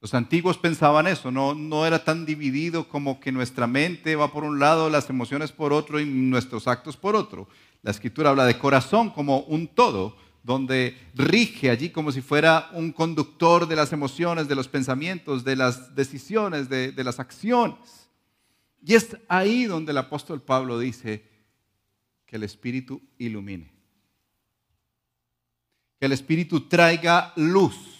Los 0.00 0.14
antiguos 0.14 0.56
pensaban 0.56 1.06
eso, 1.06 1.30
no, 1.30 1.86
era 1.86 2.02
tan 2.02 2.24
dividido 2.24 2.88
como 2.88 3.20
que 3.20 3.32
nuestra 3.32 3.66
mente 3.66 4.16
va 4.16 4.32
por 4.32 4.44
un 4.44 4.58
lado, 4.58 4.88
las 4.88 5.10
emociones 5.10 5.52
por 5.52 5.74
otro 5.74 6.00
y 6.00 6.06
nuestros 6.06 6.66
actos 6.68 6.96
por 6.96 7.14
otro. 7.14 7.48
La 7.82 7.90
escritura 7.90 8.30
habla 8.30 8.46
de 8.46 8.58
corazón 8.58 9.10
como 9.10 9.40
un 9.40 9.68
todo, 9.68 10.16
donde 10.42 10.96
rige 11.14 11.68
allí 11.68 11.90
como 11.90 12.12
si 12.12 12.22
fuera 12.22 12.70
un 12.72 12.92
conductor 12.92 13.68
de 13.68 13.76
las 13.76 13.92
emociones, 13.92 14.48
de 14.48 14.54
los 14.54 14.68
pensamientos, 14.68 15.44
de 15.44 15.56
las 15.56 15.94
decisiones, 15.94 16.70
de, 16.70 16.92
de 16.92 17.04
las 17.04 17.20
acciones. 17.20 18.08
Y 18.82 18.94
es 18.94 19.18
ahí 19.28 19.66
donde 19.66 19.92
el 19.92 19.98
apóstol 19.98 20.40
Pablo 20.40 20.78
dice 20.78 21.28
que 22.24 22.36
el 22.36 22.42
Espíritu 22.42 23.02
ilumine, 23.18 23.70
que 25.98 26.06
el 26.06 26.12
Espíritu 26.12 26.62
traiga 26.62 27.34
luz 27.36 27.99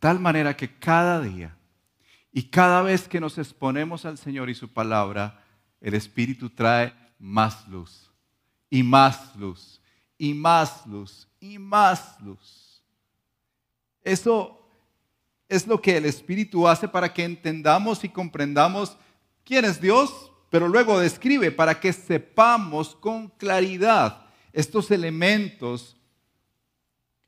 tal 0.00 0.18
manera 0.18 0.56
que 0.56 0.78
cada 0.78 1.20
día 1.20 1.56
y 2.32 2.44
cada 2.44 2.82
vez 2.82 3.06
que 3.06 3.20
nos 3.20 3.38
exponemos 3.38 4.04
al 4.04 4.18
Señor 4.18 4.50
y 4.50 4.54
su 4.54 4.68
palabra, 4.68 5.44
el 5.80 5.94
Espíritu 5.94 6.50
trae 6.50 6.92
más 7.18 7.68
luz 7.68 8.10
y 8.68 8.82
más 8.82 9.36
luz 9.36 9.80
y 10.16 10.34
más 10.34 10.86
luz 10.86 11.28
y 11.38 11.58
más 11.58 12.20
luz. 12.20 12.82
Eso 14.02 14.56
es 15.48 15.66
lo 15.66 15.80
que 15.82 15.96
el 15.96 16.06
Espíritu 16.06 16.66
hace 16.66 16.88
para 16.88 17.12
que 17.12 17.24
entendamos 17.24 18.02
y 18.04 18.08
comprendamos 18.08 18.96
quién 19.44 19.64
es 19.64 19.80
Dios, 19.80 20.32
pero 20.48 20.68
luego 20.68 20.98
describe 20.98 21.50
para 21.50 21.78
que 21.78 21.92
sepamos 21.92 22.94
con 22.96 23.28
claridad 23.28 24.26
estos 24.52 24.90
elementos 24.90 25.96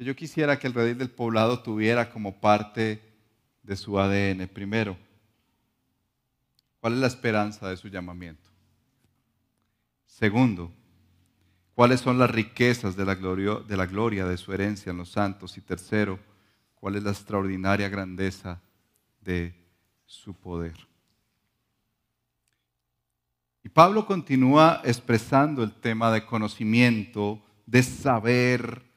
yo 0.03 0.17
quisiera 0.17 0.59
que 0.59 0.67
el 0.67 0.75
redil 0.75 0.99
del 0.99 1.11
poblado 1.11 1.63
tuviera 1.63 2.11
como 2.11 2.41
parte 2.41 3.03
de 3.63 3.77
su 3.77 3.99
ADN. 3.99 4.49
Primero, 4.49 4.97
¿cuál 6.81 6.95
es 6.95 6.99
la 7.01 7.07
esperanza 7.07 7.69
de 7.69 7.77
su 7.77 7.89
llamamiento? 7.89 8.51
Segundo, 10.07 10.71
¿cuáles 11.75 12.01
son 12.01 12.19
las 12.19 12.31
riquezas 12.31 12.97
de 12.97 13.05
la, 13.05 13.15
de 13.15 13.77
la 13.77 13.87
gloria 13.87 14.27
de 14.27 14.37
su 14.37 14.53
herencia 14.53 14.91
en 14.91 14.99
los 14.99 15.11
santos? 15.11 15.57
Y 15.57 15.61
tercero, 15.61 16.19
¿cuál 16.75 16.97
es 16.97 17.03
la 17.03 17.11
extraordinaria 17.11 17.89
grandeza 17.89 18.61
de 19.21 19.55
su 20.05 20.35
poder? 20.35 20.77
Y 23.65 23.69
Pablo 23.69 24.07
continúa 24.07 24.81
expresando 24.85 25.63
el 25.63 25.73
tema 25.73 26.11
de 26.11 26.27
conocimiento, 26.27 27.41
de 27.65 27.83
saber, 27.83 28.92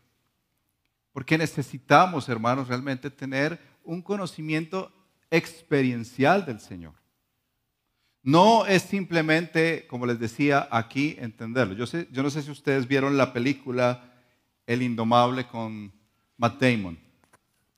porque 1.15 1.38
necesitamos, 1.38 2.28
hermanos, 2.28 2.67
realmente 2.67 3.10
tener 3.10 3.58
un 3.86 4.01
conocimiento 4.01 4.91
experiencial 5.32 6.45
del 6.45 6.60
Señor. 6.60 6.91
No 8.21 8.65
es 8.65 8.82
simplemente, 8.82 9.88
como 9.88 10.06
les 10.06 10.19
decía, 10.19 10.67
aquí 10.69 11.15
entenderlo. 11.17 11.73
Yo, 11.73 11.86
yo 12.12 12.21
no 12.21 12.30
sé 12.30 12.41
si 12.41 12.51
ustedes 12.51 12.86
vieron 12.86 13.15
la 13.15 13.32
película 13.32 14.12
El 14.67 14.82
Indomable 14.82 15.47
con 15.47 15.93
Matt 16.36 16.62
Damon. 16.62 16.99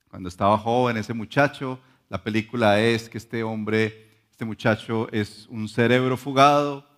Cuando 0.09 0.29
estaba 0.29 0.57
joven, 0.57 0.97
ese 0.97 1.13
muchacho, 1.13 1.79
la 2.09 2.23
película 2.23 2.79
es 2.79 3.07
que 3.07 3.19
este 3.19 3.43
hombre, 3.43 4.17
este 4.31 4.45
muchacho 4.45 5.09
es 5.11 5.45
un 5.49 5.69
cerebro 5.69 6.17
fugado, 6.17 6.89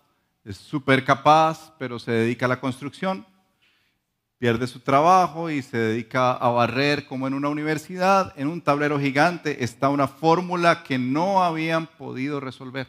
es 0.46 0.56
súper 0.56 1.04
capaz, 1.04 1.74
pero 1.78 2.00
se 2.00 2.14
dedica 2.14 2.46
a 2.46 2.50
la 2.50 2.62
construcción 2.62 3.26
pierde 4.40 4.68
su 4.68 4.80
trabajo 4.80 5.50
y 5.50 5.62
se 5.62 5.78
dedica 5.78 6.32
a 6.32 6.50
barrer 6.50 7.06
como 7.06 7.28
en 7.28 7.34
una 7.34 7.50
universidad. 7.50 8.34
En 8.38 8.48
un 8.48 8.62
tablero 8.62 8.98
gigante 8.98 9.64
está 9.64 9.90
una 9.90 10.08
fórmula 10.08 10.82
que 10.84 10.98
no 10.98 11.44
habían 11.44 11.86
podido 11.86 12.40
resolver. 12.40 12.88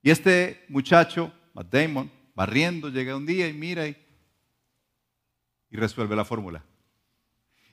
Y 0.00 0.10
este 0.10 0.64
muchacho, 0.68 1.32
Matt 1.52 1.72
Damon, 1.72 2.10
barriendo, 2.36 2.88
llega 2.88 3.16
un 3.16 3.26
día 3.26 3.48
y 3.48 3.52
mira 3.52 3.88
y, 3.88 3.96
y 5.70 5.76
resuelve 5.76 6.14
la 6.14 6.24
fórmula. 6.24 6.64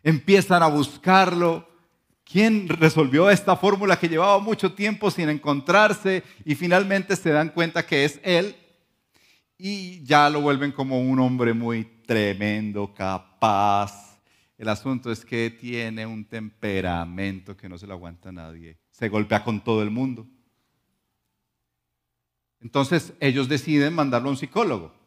Empiezan 0.01 0.63
a 0.63 0.67
buscarlo. 0.67 1.67
¿Quién 2.23 2.67
resolvió 2.67 3.29
esta 3.29 3.55
fórmula 3.55 3.97
que 3.97 4.09
llevaba 4.09 4.39
mucho 4.39 4.73
tiempo 4.73 5.11
sin 5.11 5.29
encontrarse? 5.29 6.23
Y 6.43 6.55
finalmente 6.55 7.15
se 7.15 7.29
dan 7.29 7.49
cuenta 7.49 7.85
que 7.85 8.03
es 8.03 8.19
él. 8.23 8.55
Y 9.57 10.03
ya 10.03 10.29
lo 10.29 10.41
vuelven 10.41 10.71
como 10.71 10.99
un 10.99 11.19
hombre 11.19 11.53
muy 11.53 11.96
tremendo, 12.07 12.93
capaz. 12.93 14.19
El 14.57 14.69
asunto 14.69 15.11
es 15.11 15.23
que 15.23 15.51
tiene 15.51 16.07
un 16.07 16.25
temperamento 16.25 17.55
que 17.55 17.69
no 17.69 17.77
se 17.77 17.85
lo 17.85 17.93
aguanta 17.93 18.31
nadie. 18.31 18.79
Se 18.89 19.09
golpea 19.09 19.43
con 19.43 19.63
todo 19.63 19.83
el 19.83 19.91
mundo. 19.91 20.25
Entonces 22.59 23.13
ellos 23.19 23.47
deciden 23.47 23.93
mandarlo 23.93 24.29
a 24.29 24.31
un 24.31 24.37
psicólogo. 24.37 24.97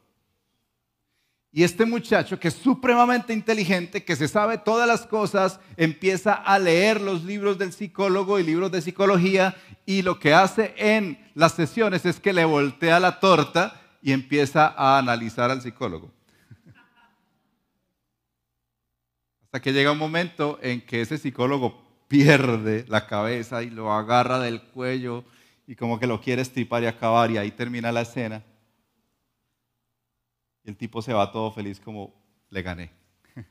Y 1.53 1.65
este 1.65 1.85
muchacho, 1.85 2.39
que 2.39 2.47
es 2.47 2.55
supremamente 2.55 3.33
inteligente, 3.33 4.05
que 4.05 4.15
se 4.15 4.29
sabe 4.29 4.57
todas 4.57 4.87
las 4.87 5.05
cosas, 5.05 5.59
empieza 5.77 6.33
a 6.33 6.61
leer 6.61 7.01
los 7.01 7.25
libros 7.25 7.59
del 7.59 7.73
psicólogo 7.73 8.39
y 8.39 8.45
libros 8.45 8.71
de 8.71 8.81
psicología 8.81 9.57
y 9.85 10.03
lo 10.03 10.21
que 10.21 10.33
hace 10.33 10.75
en 10.77 11.19
las 11.35 11.55
sesiones 11.55 12.07
es 12.07 12.21
que 12.21 12.33
le 12.33 12.45
voltea 12.45 13.01
la 13.01 13.19
torta 13.19 13.81
y 14.01 14.13
empieza 14.13 14.69
a 14.69 14.99
analizar 14.99 15.51
al 15.51 15.61
psicólogo. 15.61 16.13
Hasta 19.51 19.63
que 19.63 19.73
llega 19.73 19.91
un 19.91 19.99
momento 19.99 20.61
en 20.63 20.81
que 20.81 21.01
ese 21.01 21.19
psicólogo 21.19 21.83
pierde 22.07 22.85
la 22.87 23.09
cabeza 23.09 23.65
y 23.65 23.71
lo 23.71 23.93
agarra 23.93 24.39
del 24.39 24.63
cuello 24.63 25.25
y 25.67 25.75
como 25.75 25.99
que 25.99 26.07
lo 26.07 26.21
quiere 26.21 26.41
estripar 26.41 26.85
y 26.85 26.87
acabar 26.87 27.33
y 27.33 27.37
ahí 27.37 27.51
termina 27.51 27.91
la 27.91 28.03
escena. 28.03 28.45
Y 30.63 30.71
el 30.71 30.77
tipo 30.77 31.03
se 31.03 31.13
va 31.13 31.33
todo 31.33 31.51
feliz 31.51 31.81
como 31.81 32.15
le 32.49 32.63
gané. 32.63 32.93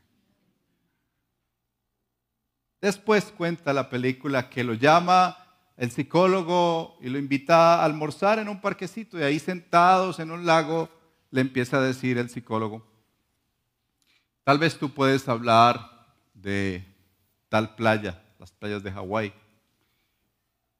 Después 2.81 3.25
cuenta 3.25 3.73
la 3.73 3.89
película 3.89 4.49
que 4.49 4.63
lo 4.63 4.75
llama 4.75 5.37
el 5.75 5.91
psicólogo 5.91 6.97
y 7.01 7.09
lo 7.09 7.19
invita 7.19 7.75
a 7.75 7.83
almorzar 7.83 8.39
en 8.39 8.47
un 8.47 8.61
parquecito 8.61 9.19
y 9.19 9.23
ahí 9.23 9.37
sentados 9.37 10.19
en 10.19 10.31
un 10.31 10.45
lago 10.45 10.87
le 11.29 11.41
empieza 11.41 11.79
a 11.79 11.81
decir 11.81 12.17
el 12.17 12.29
psicólogo, 12.29 12.88
Tal 14.49 14.57
vez 14.57 14.79
tú 14.79 14.89
puedes 14.89 15.29
hablar 15.29 16.07
de 16.33 16.83
tal 17.49 17.75
playa, 17.75 18.19
las 18.39 18.51
playas 18.51 18.81
de 18.81 18.91
Hawái. 18.91 19.31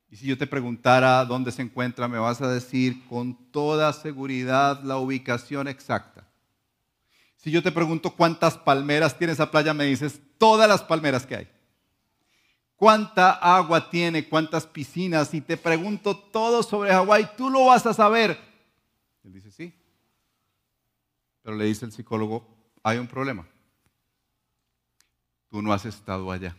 Y 0.10 0.16
si 0.16 0.26
yo 0.26 0.36
te 0.40 0.48
preguntara 0.48 1.24
dónde 1.24 1.52
se 1.52 1.62
encuentra, 1.62 2.08
me 2.08 2.18
vas 2.18 2.42
a 2.42 2.52
decir 2.52 3.06
con 3.08 3.36
toda 3.52 3.94
seguridad 3.94 4.82
la 4.82 4.98
ubicación 4.98 5.68
exacta. 5.68 6.28
Si 7.36 7.52
yo 7.52 7.62
te 7.62 7.72
pregunto 7.72 8.16
cuántas 8.16 8.58
palmeras 8.58 9.16
tiene 9.16 9.34
esa 9.34 9.52
playa, 9.52 9.72
me 9.76 9.86
dices 9.86 10.20
todas 10.40 10.68
las 10.68 10.82
palmeras 10.82 11.28
que 11.28 11.36
hay. 11.36 11.48
¿Cuánta 12.76 13.34
agua 13.34 13.92
tiene? 13.92 14.28
¿Cuántas 14.28 14.66
piscinas? 14.66 15.28
Si 15.28 15.42
te 15.42 15.58
pregunto 15.58 16.18
todo 16.18 16.64
sobre 16.64 16.90
Hawái, 16.90 17.36
tú 17.38 17.52
lo 17.52 17.66
vas 17.68 17.86
a 17.86 17.94
saber. 17.94 18.36
Él 19.24 19.32
dice, 19.32 19.52
sí. 19.52 19.72
Pero 21.44 21.56
le 21.56 21.66
dice 21.66 21.86
el 21.86 21.92
psicólogo, 21.92 22.48
hay 22.82 22.98
un 22.98 23.06
problema 23.06 23.46
tú 25.50 25.62
no 25.62 25.74
has 25.74 25.86
estado 25.86 26.32
allá. 26.32 26.56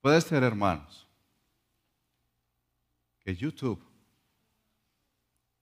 Puede 0.00 0.20
ser, 0.20 0.42
hermanos, 0.42 1.06
que 3.20 3.34
YouTube, 3.34 3.82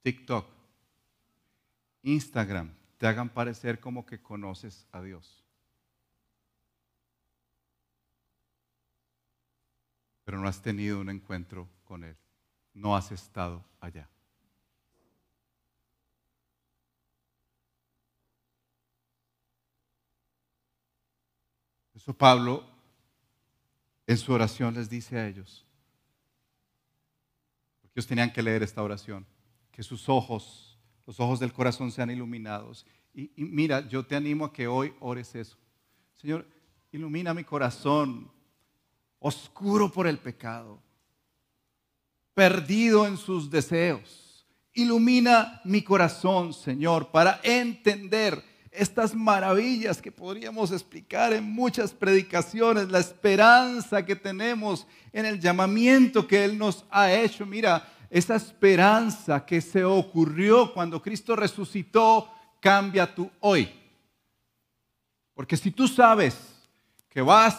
TikTok, 0.02 0.46
Instagram 2.02 2.72
te 2.98 3.06
hagan 3.06 3.28
parecer 3.28 3.80
como 3.80 4.06
que 4.06 4.22
conoces 4.22 4.86
a 4.92 5.02
Dios. 5.02 5.44
Pero 10.24 10.38
no 10.38 10.48
has 10.48 10.60
tenido 10.60 11.00
un 11.00 11.10
encuentro 11.10 11.68
con 11.84 12.04
Él. 12.04 12.16
No 12.74 12.96
has 12.96 13.12
estado 13.12 13.64
allá. 13.80 14.08
Pablo 22.14 22.64
en 24.06 24.16
su 24.16 24.32
oración 24.32 24.74
les 24.74 24.88
dice 24.88 25.18
a 25.18 25.26
ellos, 25.26 25.64
porque 27.80 27.98
ellos 28.00 28.06
tenían 28.06 28.32
que 28.32 28.42
leer 28.42 28.62
esta 28.62 28.82
oración, 28.82 29.26
que 29.72 29.82
sus 29.82 30.08
ojos, 30.08 30.78
los 31.06 31.18
ojos 31.18 31.40
del 31.40 31.52
corazón 31.52 31.90
sean 31.90 32.10
iluminados. 32.10 32.86
Y 33.12 33.30
mira, 33.36 33.86
yo 33.88 34.04
te 34.04 34.14
animo 34.14 34.44
a 34.44 34.52
que 34.52 34.66
hoy 34.66 34.94
ores 35.00 35.34
eso. 35.34 35.56
Señor, 36.14 36.46
ilumina 36.92 37.34
mi 37.34 37.44
corazón, 37.44 38.30
oscuro 39.18 39.90
por 39.90 40.06
el 40.06 40.18
pecado, 40.18 40.80
perdido 42.34 43.06
en 43.06 43.16
sus 43.16 43.50
deseos. 43.50 44.46
Ilumina 44.72 45.60
mi 45.64 45.82
corazón, 45.82 46.52
Señor, 46.52 47.10
para 47.10 47.40
entender 47.42 48.44
estas 48.76 49.14
maravillas 49.14 50.00
que 50.00 50.12
podríamos 50.12 50.70
explicar 50.72 51.32
en 51.32 51.44
muchas 51.44 51.92
predicaciones, 51.92 52.90
la 52.90 52.98
esperanza 52.98 54.04
que 54.04 54.16
tenemos 54.16 54.86
en 55.12 55.26
el 55.26 55.40
llamamiento 55.40 56.26
que 56.26 56.44
Él 56.44 56.58
nos 56.58 56.84
ha 56.90 57.12
hecho. 57.12 57.46
Mira, 57.46 57.86
esa 58.10 58.36
esperanza 58.36 59.44
que 59.44 59.60
se 59.60 59.84
ocurrió 59.84 60.72
cuando 60.72 61.02
Cristo 61.02 61.34
resucitó 61.34 62.30
cambia 62.60 63.14
tu 63.14 63.30
hoy. 63.40 63.70
Porque 65.34 65.56
si 65.56 65.70
tú 65.70 65.86
sabes 65.88 66.36
que 67.08 67.20
vas 67.20 67.58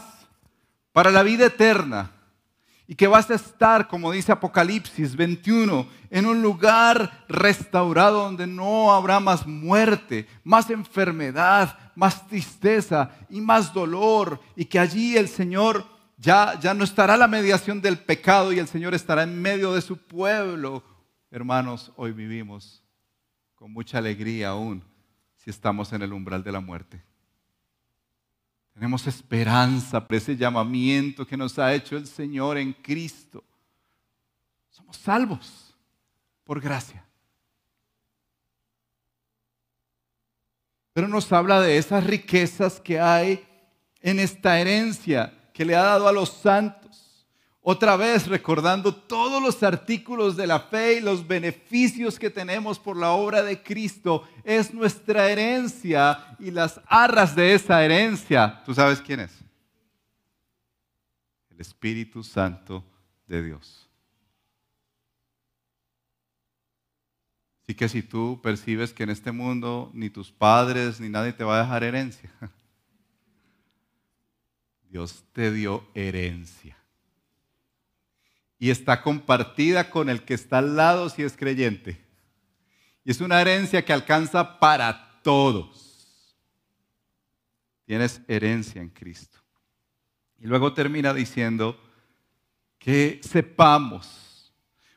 para 0.92 1.12
la 1.12 1.24
vida 1.24 1.46
eterna, 1.46 2.12
y 2.88 2.96
que 2.96 3.08
vas 3.08 3.30
a 3.30 3.36
estar, 3.36 3.90
como 3.90 4.12
dice 4.12 4.32
Apocalipsis 4.32 5.16
21, 5.16 5.86
en 6.10 6.26
un 6.26 6.42
lugar 6.42 7.26
restaurado 7.28 8.24
donde 8.24 8.48
no 8.48 8.94
habrá 8.94 9.20
más 9.20 9.46
muerte, 9.46 10.26
más 10.46 10.70
enfermedad, 10.70 11.78
más 11.96 12.26
tristeza 12.28 13.12
y 13.30 13.42
más 13.42 13.74
dolor, 13.74 14.40
y 14.56 14.66
que 14.66 14.80
allí 14.80 15.18
el 15.18 15.28
Señor 15.28 15.86
ya, 16.16 16.58
ya 16.60 16.74
no 16.74 16.86
estará 16.86 17.18
la 17.18 17.28
mediación 17.28 17.82
del 17.82 17.98
pecado 17.98 18.54
y 18.54 18.60
el 18.60 18.68
Señor 18.68 18.94
estará 18.94 19.24
en 19.24 19.42
medio 19.42 19.74
de 19.74 19.82
su 19.82 19.98
pueblo. 19.98 20.82
Hermanos, 21.30 21.92
hoy 21.98 22.14
vivimos 22.14 22.84
con 23.56 23.74
mucha 23.74 23.98
alegría 23.98 24.50
aún 24.50 24.82
si 25.36 25.50
estamos 25.50 25.92
en 25.92 26.04
el 26.04 26.14
umbral 26.14 26.42
de 26.42 26.52
la 26.54 26.62
muerte. 26.62 27.04
Tenemos 28.78 29.08
esperanza 29.08 30.08
por 30.08 30.18
ese 30.18 30.38
llamamiento 30.38 31.26
que 31.26 31.36
nos 31.36 31.58
ha 31.58 31.74
hecho 31.74 31.98
el 31.98 32.06
Señor 32.06 32.60
en 32.60 32.74
Cristo. 32.74 33.44
Somos 34.70 34.98
salvos 34.98 35.76
por 36.44 36.62
gracia. 36.62 37.04
Pero 40.94 41.08
nos 41.08 41.34
habla 41.34 41.60
de 41.60 41.80
esas 41.80 42.04
riquezas 42.04 42.80
que 42.80 43.00
hay 43.00 43.44
en 44.00 44.20
esta 44.20 44.60
herencia 44.60 45.34
que 45.56 45.66
le 45.66 45.76
ha 45.76 45.82
dado 45.82 46.08
a 46.08 46.12
los 46.12 46.30
santos. 46.30 46.87
Otra 47.70 47.98
vez 47.98 48.28
recordando 48.28 48.96
todos 48.96 49.44
los 49.44 49.62
artículos 49.62 50.38
de 50.38 50.48
la 50.48 50.62
fe 50.62 51.00
y 51.00 51.02
los 51.02 51.28
beneficios 51.28 52.18
que 52.18 52.30
tenemos 52.30 52.80
por 52.80 52.96
la 52.96 53.12
obra 53.12 53.44
de 53.44 53.62
Cristo, 53.62 54.26
es 54.46 54.74
nuestra 54.74 55.30
herencia 55.30 56.38
y 56.40 56.50
las 56.50 56.80
arras 56.88 57.36
de 57.36 57.54
esa 57.54 57.84
herencia. 57.84 58.64
¿Tú 58.66 58.74
sabes 58.74 59.02
quién 59.02 59.20
es? 59.20 59.34
El 61.50 61.60
Espíritu 61.60 62.24
Santo 62.24 62.86
de 63.28 63.44
Dios. 63.44 63.90
Así 67.64 67.76
que 67.76 67.90
si 67.90 68.02
tú 68.02 68.40
percibes 68.42 68.94
que 68.94 69.04
en 69.04 69.10
este 69.10 69.34
mundo 69.34 69.92
ni 69.94 70.10
tus 70.10 70.32
padres 70.32 71.02
ni 71.02 71.10
nadie 71.10 71.34
te 71.34 71.44
va 71.44 71.60
a 71.60 71.64
dejar 71.64 71.84
herencia, 71.84 72.32
Dios 74.90 75.26
te 75.34 75.52
dio 75.52 75.86
herencia 75.94 76.78
y 78.60 78.70
está 78.70 79.02
compartida 79.02 79.90
con 79.90 80.10
el 80.10 80.24
que 80.24 80.34
está 80.34 80.60
al 80.60 80.76
lado 80.76 81.10
si 81.10 81.24
es 81.24 81.38
creyente. 81.38 82.04
Y 83.04 83.12
es 83.12 83.22
una 83.22 83.40
herencia 83.40 83.86
que 83.86 83.94
alcanza 83.94 84.60
para 84.60 85.22
todos. 85.22 86.36
Tienes 87.86 88.22
herencia 88.28 88.82
en 88.82 88.90
Cristo. 88.90 89.40
Y 90.40 90.48
luego 90.48 90.74
termina 90.74 91.14
diciendo 91.14 91.80
que 92.78 93.22
sepamos, 93.24 94.54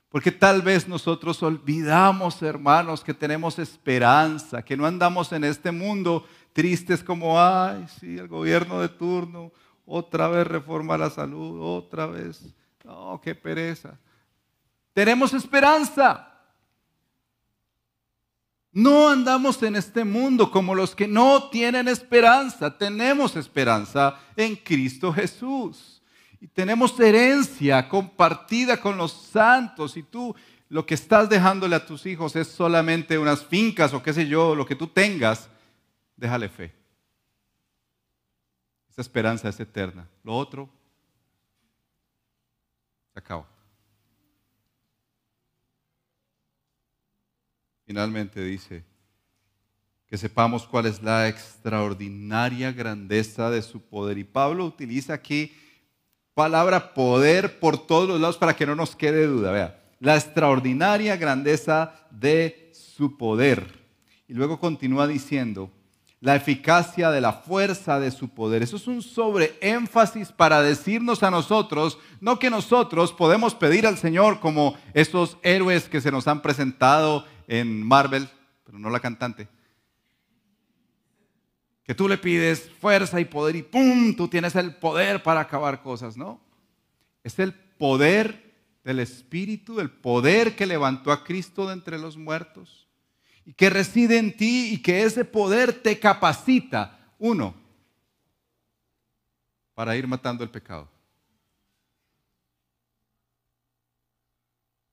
porque 0.09 0.33
tal 0.33 0.62
vez 0.62 0.88
nosotros 0.88 1.42
olvidamos, 1.42 2.42
hermanos, 2.42 3.05
que 3.05 3.14
tenemos 3.14 3.59
esperanza, 3.59 4.62
que 4.62 4.77
no 4.77 4.87
andamos 4.87 5.33
en 5.33 5.44
este 5.44 5.70
mundo 5.70 6.27
tristes 6.53 7.03
como, 7.05 7.40
ay, 7.40 7.87
sí, 8.01 8.18
el 8.18 8.29
gobierno 8.29 8.81
de 8.81 8.88
turno, 8.88 9.53
otra 9.87 10.29
vez 10.29 10.46
reforma 10.46 10.99
la 10.99 11.11
salud, 11.11 11.61
otra 11.61 12.07
vez 12.07 12.55
Oh, 12.84 13.20
qué 13.20 13.34
pereza. 13.34 13.98
Tenemos 14.92 15.32
esperanza. 15.32 16.26
No 18.72 19.08
andamos 19.08 19.62
en 19.62 19.76
este 19.76 20.04
mundo 20.04 20.50
como 20.50 20.74
los 20.74 20.94
que 20.94 21.08
no 21.08 21.48
tienen 21.50 21.88
esperanza. 21.88 22.76
Tenemos 22.76 23.36
esperanza 23.36 24.18
en 24.36 24.56
Cristo 24.56 25.12
Jesús. 25.12 26.02
Y 26.40 26.46
tenemos 26.46 26.98
herencia 26.98 27.88
compartida 27.88 28.80
con 28.80 28.96
los 28.96 29.12
santos. 29.12 29.96
Y 29.96 30.02
tú 30.02 30.34
lo 30.68 30.86
que 30.86 30.94
estás 30.94 31.28
dejándole 31.28 31.76
a 31.76 31.84
tus 31.84 32.06
hijos 32.06 32.36
es 32.36 32.48
solamente 32.48 33.18
unas 33.18 33.44
fincas 33.44 33.92
o 33.92 34.02
qué 34.02 34.12
sé 34.12 34.28
yo, 34.28 34.54
lo 34.54 34.64
que 34.64 34.76
tú 34.76 34.86
tengas, 34.86 35.50
déjale 36.16 36.48
fe. 36.48 36.72
Esa 38.88 39.02
esperanza 39.02 39.48
es 39.48 39.58
eterna. 39.58 40.08
Lo 40.22 40.36
otro 40.36 40.79
acaba. 43.14 43.49
Finalmente 47.87 48.42
dice 48.44 48.85
que 50.07 50.18
sepamos 50.18 50.66
cuál 50.66 50.87
es 50.87 51.03
la 51.03 51.29
extraordinaria 51.29 52.73
grandeza 52.73 53.51
de 53.51 53.62
su 53.62 53.81
poder. 53.81 54.18
Y 54.18 54.25
Pablo 54.25 54.64
utiliza 54.64 55.14
aquí 55.14 55.53
palabra 56.35 56.94
poder 56.94 57.59
por 57.61 57.79
todos 57.87 58.09
los 58.09 58.20
lados 58.20 58.37
para 58.37 58.55
que 58.55 58.66
no 58.66 58.75
nos 58.75 58.96
quede 58.96 59.27
duda. 59.27 59.53
Vea, 59.53 59.81
la 60.01 60.16
extraordinaria 60.16 61.16
grandeza 61.16 61.94
de 62.11 62.70
su 62.73 63.16
poder. 63.16 63.79
Y 64.27 64.35
luego 64.35 64.59
continúa 64.59 65.07
diciendo, 65.07 65.70
la 66.20 66.37
eficacia 66.37 67.11
de 67.11 67.20
la 67.20 67.33
fuerza 67.33 67.98
de 67.98 68.11
su 68.11 68.28
poder. 68.28 68.62
Eso 68.62 68.76
es 68.76 68.87
un 68.87 69.02
sobreénfasis 69.02 70.33
para 70.33 70.62
decirnos 70.62 71.22
a 71.22 71.30
nosotros, 71.30 71.98
no 72.20 72.38
que 72.38 72.50
nosotros 72.50 73.12
podemos 73.12 73.54
pedir 73.54 73.87
al 73.87 73.96
Señor 73.96 74.38
como 74.38 74.76
esos 74.92 75.38
héroes 75.42 75.88
que 75.88 76.00
se 76.00 76.12
nos 76.12 76.28
han 76.28 76.42
presentado 76.42 77.26
en 77.48 77.83
Marvel, 77.83 78.28
pero 78.64 78.78
no 78.78 78.90
la 78.90 79.00
cantante. 79.00 79.48
Que 81.85 81.94
tú 81.94 82.06
le 82.06 82.18
pides 82.18 82.70
fuerza 82.80 83.18
y 83.18 83.24
poder 83.24 83.56
y 83.56 83.62
¡pum! 83.62 84.14
Tú 84.14 84.28
tienes 84.28 84.54
el 84.54 84.74
poder 84.76 85.22
para 85.22 85.40
acabar 85.40 85.83
cosas, 85.83 86.16
¿no? 86.16 86.38
Es 87.24 87.38
el 87.38 87.54
poder 87.54 88.52
del 88.85 89.00
Espíritu, 89.00 89.80
el 89.80 89.90
poder 89.90 90.54
que 90.54 90.66
levantó 90.66 91.12
a 91.12 91.24
Cristo 91.24 91.66
de 91.66 91.72
entre 91.72 91.98
los 91.98 92.16
muertos 92.18 92.89
y 93.44 93.53
que 93.55 93.70
reside 93.70 94.18
en 94.18 94.37
ti 94.37 94.74
y 94.74 94.83
que 94.83 95.03
ese 95.03 95.24
poder 95.24 95.72
te 95.83 95.98
capacita, 95.98 96.98
uno, 97.18 97.55
para 99.74 99.96
ir 99.96 100.07
matando 100.07 100.44
el 100.44 100.50
pecado. 100.50 100.88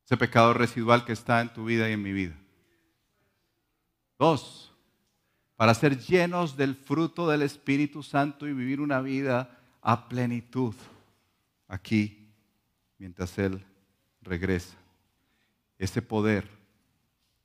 Ese 0.06 0.16
pecado 0.16 0.54
residual 0.54 1.04
que 1.04 1.12
está 1.12 1.42
en 1.42 1.52
tu 1.52 1.66
vida 1.66 1.90
y 1.90 1.94
en 1.94 2.02
mi 2.02 2.14
vida. 2.14 2.36
Dos, 4.18 4.74
para 5.58 5.74
ser 5.74 6.00
llenos 6.00 6.56
del 6.56 6.76
fruto 6.76 7.28
del 7.28 7.42
Espíritu 7.42 8.02
Santo 8.04 8.48
y 8.48 8.54
vivir 8.54 8.80
una 8.80 9.02
vida 9.02 9.60
a 9.82 10.08
plenitud 10.08 10.74
aquí 11.68 12.30
mientras 12.98 13.38
Él 13.38 13.64
regresa. 14.22 14.78
Ese 15.78 16.02
poder 16.02 16.48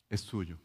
es 0.08 0.20
suyo. 0.20 0.56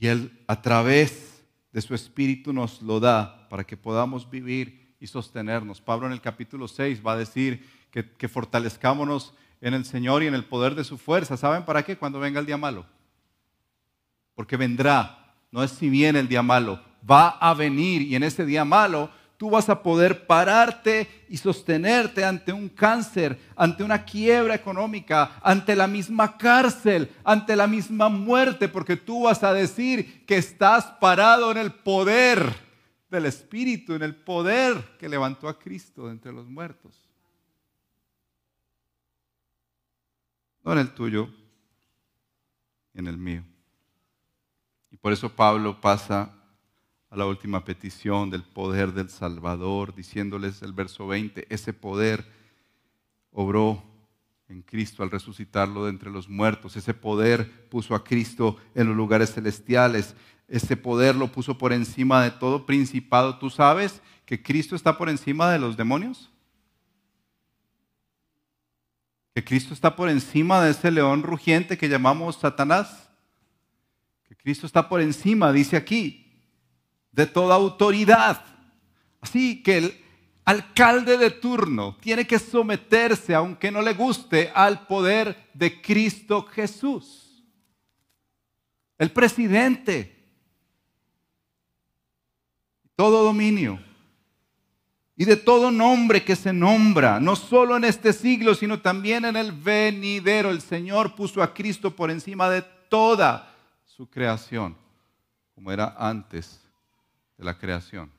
Y 0.00 0.08
Él 0.08 0.42
a 0.46 0.60
través 0.62 1.44
de 1.72 1.82
su 1.82 1.94
Espíritu 1.94 2.54
nos 2.54 2.80
lo 2.80 2.98
da 2.98 3.46
para 3.50 3.64
que 3.64 3.76
podamos 3.76 4.28
vivir 4.28 4.96
y 4.98 5.06
sostenernos. 5.06 5.82
Pablo 5.82 6.06
en 6.06 6.14
el 6.14 6.22
capítulo 6.22 6.66
6 6.66 7.02
va 7.06 7.12
a 7.12 7.18
decir 7.18 7.68
que, 7.90 8.10
que 8.10 8.28
fortalezcámonos 8.28 9.34
en 9.60 9.74
el 9.74 9.84
Señor 9.84 10.22
y 10.22 10.26
en 10.26 10.34
el 10.34 10.46
poder 10.46 10.74
de 10.74 10.84
su 10.84 10.96
fuerza. 10.96 11.36
¿Saben 11.36 11.66
para 11.66 11.84
qué? 11.84 11.98
Cuando 11.98 12.18
venga 12.18 12.40
el 12.40 12.46
día 12.46 12.56
malo. 12.56 12.86
Porque 14.34 14.56
vendrá, 14.56 15.34
no 15.52 15.62
es 15.62 15.70
si 15.70 15.90
viene 15.90 16.18
el 16.18 16.28
día 16.28 16.42
malo, 16.42 16.82
va 17.08 17.28
a 17.28 17.52
venir 17.52 18.00
y 18.00 18.14
en 18.14 18.22
ese 18.22 18.46
día 18.46 18.64
malo 18.64 19.10
tú 19.40 19.48
vas 19.48 19.70
a 19.70 19.82
poder 19.82 20.26
pararte 20.26 21.24
y 21.30 21.38
sostenerte 21.38 22.22
ante 22.22 22.52
un 22.52 22.68
cáncer, 22.68 23.40
ante 23.56 23.82
una 23.82 24.04
quiebra 24.04 24.54
económica, 24.54 25.40
ante 25.42 25.74
la 25.74 25.86
misma 25.86 26.36
cárcel, 26.36 27.10
ante 27.24 27.56
la 27.56 27.66
misma 27.66 28.10
muerte, 28.10 28.68
porque 28.68 28.98
tú 28.98 29.22
vas 29.22 29.42
a 29.42 29.54
decir 29.54 30.26
que 30.26 30.36
estás 30.36 30.84
parado 31.00 31.50
en 31.50 31.56
el 31.56 31.72
poder 31.72 32.54
del 33.08 33.24
Espíritu, 33.24 33.94
en 33.94 34.02
el 34.02 34.14
poder 34.14 34.98
que 34.98 35.08
levantó 35.08 35.48
a 35.48 35.58
Cristo 35.58 36.10
entre 36.10 36.32
los 36.32 36.46
muertos. 36.46 37.08
No 40.62 40.74
en 40.74 40.80
el 40.80 40.92
tuyo, 40.92 41.30
en 42.92 43.06
el 43.06 43.16
mío. 43.16 43.42
Y 44.90 44.98
por 44.98 45.14
eso 45.14 45.34
Pablo 45.34 45.80
pasa 45.80 46.30
a 47.10 47.16
la 47.16 47.26
última 47.26 47.64
petición 47.64 48.30
del 48.30 48.44
poder 48.44 48.92
del 48.92 49.10
Salvador, 49.10 49.94
diciéndoles 49.94 50.62
el 50.62 50.72
verso 50.72 51.08
20, 51.08 51.46
ese 51.52 51.72
poder 51.72 52.24
obró 53.32 53.82
en 54.48 54.62
Cristo 54.62 55.02
al 55.02 55.10
resucitarlo 55.10 55.84
de 55.84 55.90
entre 55.90 56.10
los 56.10 56.28
muertos. 56.28 56.76
Ese 56.76 56.94
poder 56.94 57.68
puso 57.68 57.94
a 57.94 58.04
Cristo 58.04 58.56
en 58.74 58.86
los 58.88 58.96
lugares 58.96 59.32
celestiales. 59.32 60.14
Ese 60.48 60.76
poder 60.76 61.14
lo 61.16 61.30
puso 61.30 61.58
por 61.58 61.72
encima 61.72 62.22
de 62.22 62.30
todo 62.30 62.66
principado. 62.66 63.38
¿Tú 63.38 63.50
sabes 63.50 64.00
que 64.24 64.42
Cristo 64.42 64.76
está 64.76 64.96
por 64.96 65.08
encima 65.08 65.50
de 65.50 65.58
los 65.58 65.76
demonios? 65.76 66.30
¿Que 69.34 69.44
Cristo 69.44 69.74
está 69.74 69.94
por 69.94 70.08
encima 70.08 70.62
de 70.62 70.72
ese 70.72 70.90
león 70.90 71.22
rugiente 71.22 71.78
que 71.78 71.88
llamamos 71.88 72.36
Satanás? 72.36 73.08
Que 74.28 74.36
Cristo 74.36 74.66
está 74.66 74.88
por 74.88 75.00
encima, 75.00 75.52
dice 75.52 75.76
aquí, 75.76 76.29
de 77.12 77.26
toda 77.26 77.54
autoridad. 77.54 78.44
Así 79.20 79.62
que 79.62 79.78
el 79.78 80.04
alcalde 80.44 81.18
de 81.18 81.30
turno 81.30 81.96
tiene 82.00 82.26
que 82.26 82.38
someterse, 82.38 83.34
aunque 83.34 83.70
no 83.70 83.82
le 83.82 83.94
guste, 83.94 84.50
al 84.54 84.86
poder 84.86 85.50
de 85.54 85.80
Cristo 85.80 86.46
Jesús. 86.46 87.44
El 88.98 89.10
presidente, 89.10 90.16
todo 92.96 93.24
dominio 93.24 93.80
y 95.16 95.24
de 95.24 95.36
todo 95.36 95.70
nombre 95.70 96.24
que 96.24 96.36
se 96.36 96.52
nombra, 96.52 97.20
no 97.20 97.36
solo 97.36 97.76
en 97.76 97.84
este 97.84 98.12
siglo, 98.12 98.54
sino 98.54 98.80
también 98.80 99.24
en 99.24 99.36
el 99.36 99.52
venidero. 99.52 100.50
El 100.50 100.60
Señor 100.60 101.14
puso 101.14 101.42
a 101.42 101.52
Cristo 101.52 101.94
por 101.94 102.10
encima 102.10 102.48
de 102.50 102.62
toda 102.88 103.54
su 103.84 104.08
creación, 104.08 104.76
como 105.54 105.70
era 105.72 105.94
antes 105.98 106.60
de 107.40 107.46
la 107.46 107.56
creación. 107.56 108.12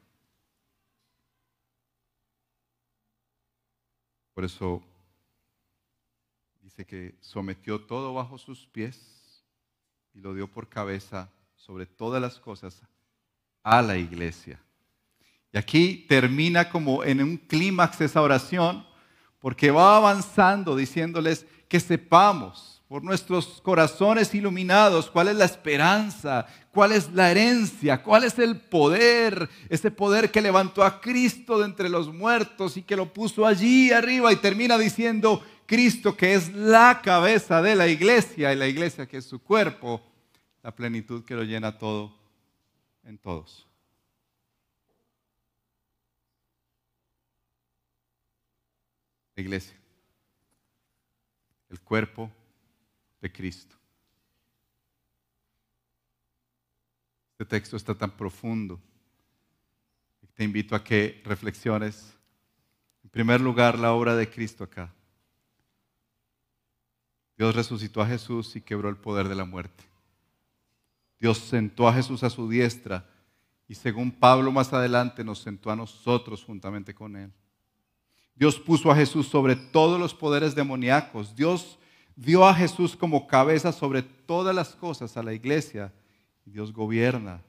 Por 4.34 4.44
eso 4.44 4.82
dice 6.60 6.88
que 6.88 7.14
sometió 7.22 7.80
todo 7.82 8.16
bajo 8.16 8.40
sus 8.40 8.66
pies 8.66 9.46
y 10.16 10.22
lo 10.22 10.34
dio 10.34 10.48
por 10.48 10.68
cabeza 10.70 11.30
sobre 11.56 11.86
todas 11.86 12.20
las 12.20 12.40
cosas 12.40 12.82
a 13.62 13.84
la 13.84 13.96
iglesia. 13.96 14.60
Y 15.54 15.60
aquí 15.60 16.08
termina 16.10 16.72
como 16.72 17.04
en 17.04 17.22
un 17.22 17.38
clímax 17.38 18.02
esa 18.02 18.24
oración, 18.24 18.88
porque 19.38 19.70
va 19.70 19.98
avanzando 19.98 20.76
diciéndoles 20.76 21.46
que 21.70 21.80
sepamos 21.80 22.71
por 22.92 23.06
nuestros 23.06 23.62
corazones 23.62 24.36
iluminados, 24.36 25.10
cuál 25.10 25.30
es 25.30 25.38
la 25.38 25.46
esperanza, 25.46 26.46
cuál 26.74 26.92
es 26.92 27.10
la 27.14 27.32
herencia, 27.32 28.04
cuál 28.04 28.26
es 28.26 28.38
el 28.38 28.60
poder, 28.60 29.48
ese 29.70 29.92
poder 29.92 30.30
que 30.30 30.42
levantó 30.42 30.84
a 30.84 31.00
Cristo 31.00 31.58
de 31.58 31.68
entre 31.68 31.88
los 31.88 32.14
muertos 32.14 32.76
y 32.76 32.84
que 32.84 32.98
lo 32.98 33.14
puso 33.14 33.46
allí 33.46 33.94
arriba 33.94 34.34
y 34.34 34.36
termina 34.36 34.78
diciendo 34.78 35.42
Cristo 35.66 36.18
que 36.18 36.34
es 36.34 36.54
la 36.54 37.00
cabeza 37.02 37.62
de 37.62 37.78
la 37.78 37.88
iglesia 37.88 38.52
y 38.52 38.58
la 38.58 38.68
iglesia 38.68 39.08
que 39.08 39.20
es 39.20 39.26
su 39.26 39.42
cuerpo, 39.42 40.02
la 40.62 40.76
plenitud 40.76 41.24
que 41.24 41.36
lo 41.36 41.44
llena 41.44 41.78
todo 41.78 42.14
en 43.06 43.18
todos. 43.18 43.66
La 49.38 49.44
iglesia, 49.44 49.78
el 51.70 51.80
cuerpo 51.80 52.30
de 53.22 53.32
Cristo. 53.32 53.76
Este 57.34 57.46
texto 57.46 57.78
está 57.78 57.96
tan 57.96 58.12
profundo. 58.12 58.80
Te 60.34 60.44
invito 60.44 60.76
a 60.76 60.84
que 60.84 61.22
reflexiones, 61.26 62.14
en 63.04 63.10
primer 63.10 63.42
lugar, 63.42 63.78
la 63.78 63.94
obra 63.94 64.16
de 64.16 64.30
Cristo 64.30 64.64
acá. 64.64 64.94
Dios 67.38 67.56
resucitó 67.56 68.02
a 68.02 68.08
Jesús 68.08 68.56
y 68.56 68.62
quebró 68.62 68.90
el 68.90 68.98
poder 68.98 69.28
de 69.28 69.36
la 69.36 69.46
muerte. 69.46 69.84
Dios 71.20 71.38
sentó 71.38 71.88
a 71.88 71.94
Jesús 71.94 72.24
a 72.24 72.30
su 72.30 72.50
diestra 72.50 73.08
y 73.68 73.76
según 73.76 74.12
Pablo 74.12 74.52
más 74.52 74.74
adelante 74.74 75.24
nos 75.24 75.40
sentó 75.40 75.72
a 75.72 75.76
nosotros 75.76 76.44
juntamente 76.44 76.94
con 76.94 77.16
él. 77.16 77.32
Dios 78.36 78.60
puso 78.60 78.92
a 78.92 78.96
Jesús 78.96 79.28
sobre 79.28 79.56
todos 79.56 80.00
los 80.00 80.14
poderes 80.14 80.56
demoníacos. 80.56 81.36
Dios 81.36 81.78
dio 82.16 82.48
a 82.48 82.54
Jesús 82.54 82.96
como 82.96 83.28
cabeza 83.28 83.72
sobre 83.72 84.02
todas 84.02 84.56
las 84.56 84.76
cosas 84.76 85.16
a 85.18 85.24
la 85.24 85.34
iglesia. 85.34 85.94
Dios 86.46 86.74
gobierna. 86.74 87.42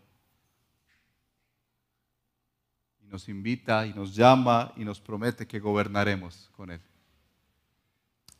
Y 3.00 3.06
nos 3.06 3.28
invita 3.28 3.86
y 3.86 3.94
nos 3.94 4.14
llama 4.14 4.72
y 4.76 4.84
nos 4.84 5.00
promete 5.00 5.46
que 5.46 5.58
gobernaremos 5.58 6.50
con 6.56 6.70
Él. 6.70 6.80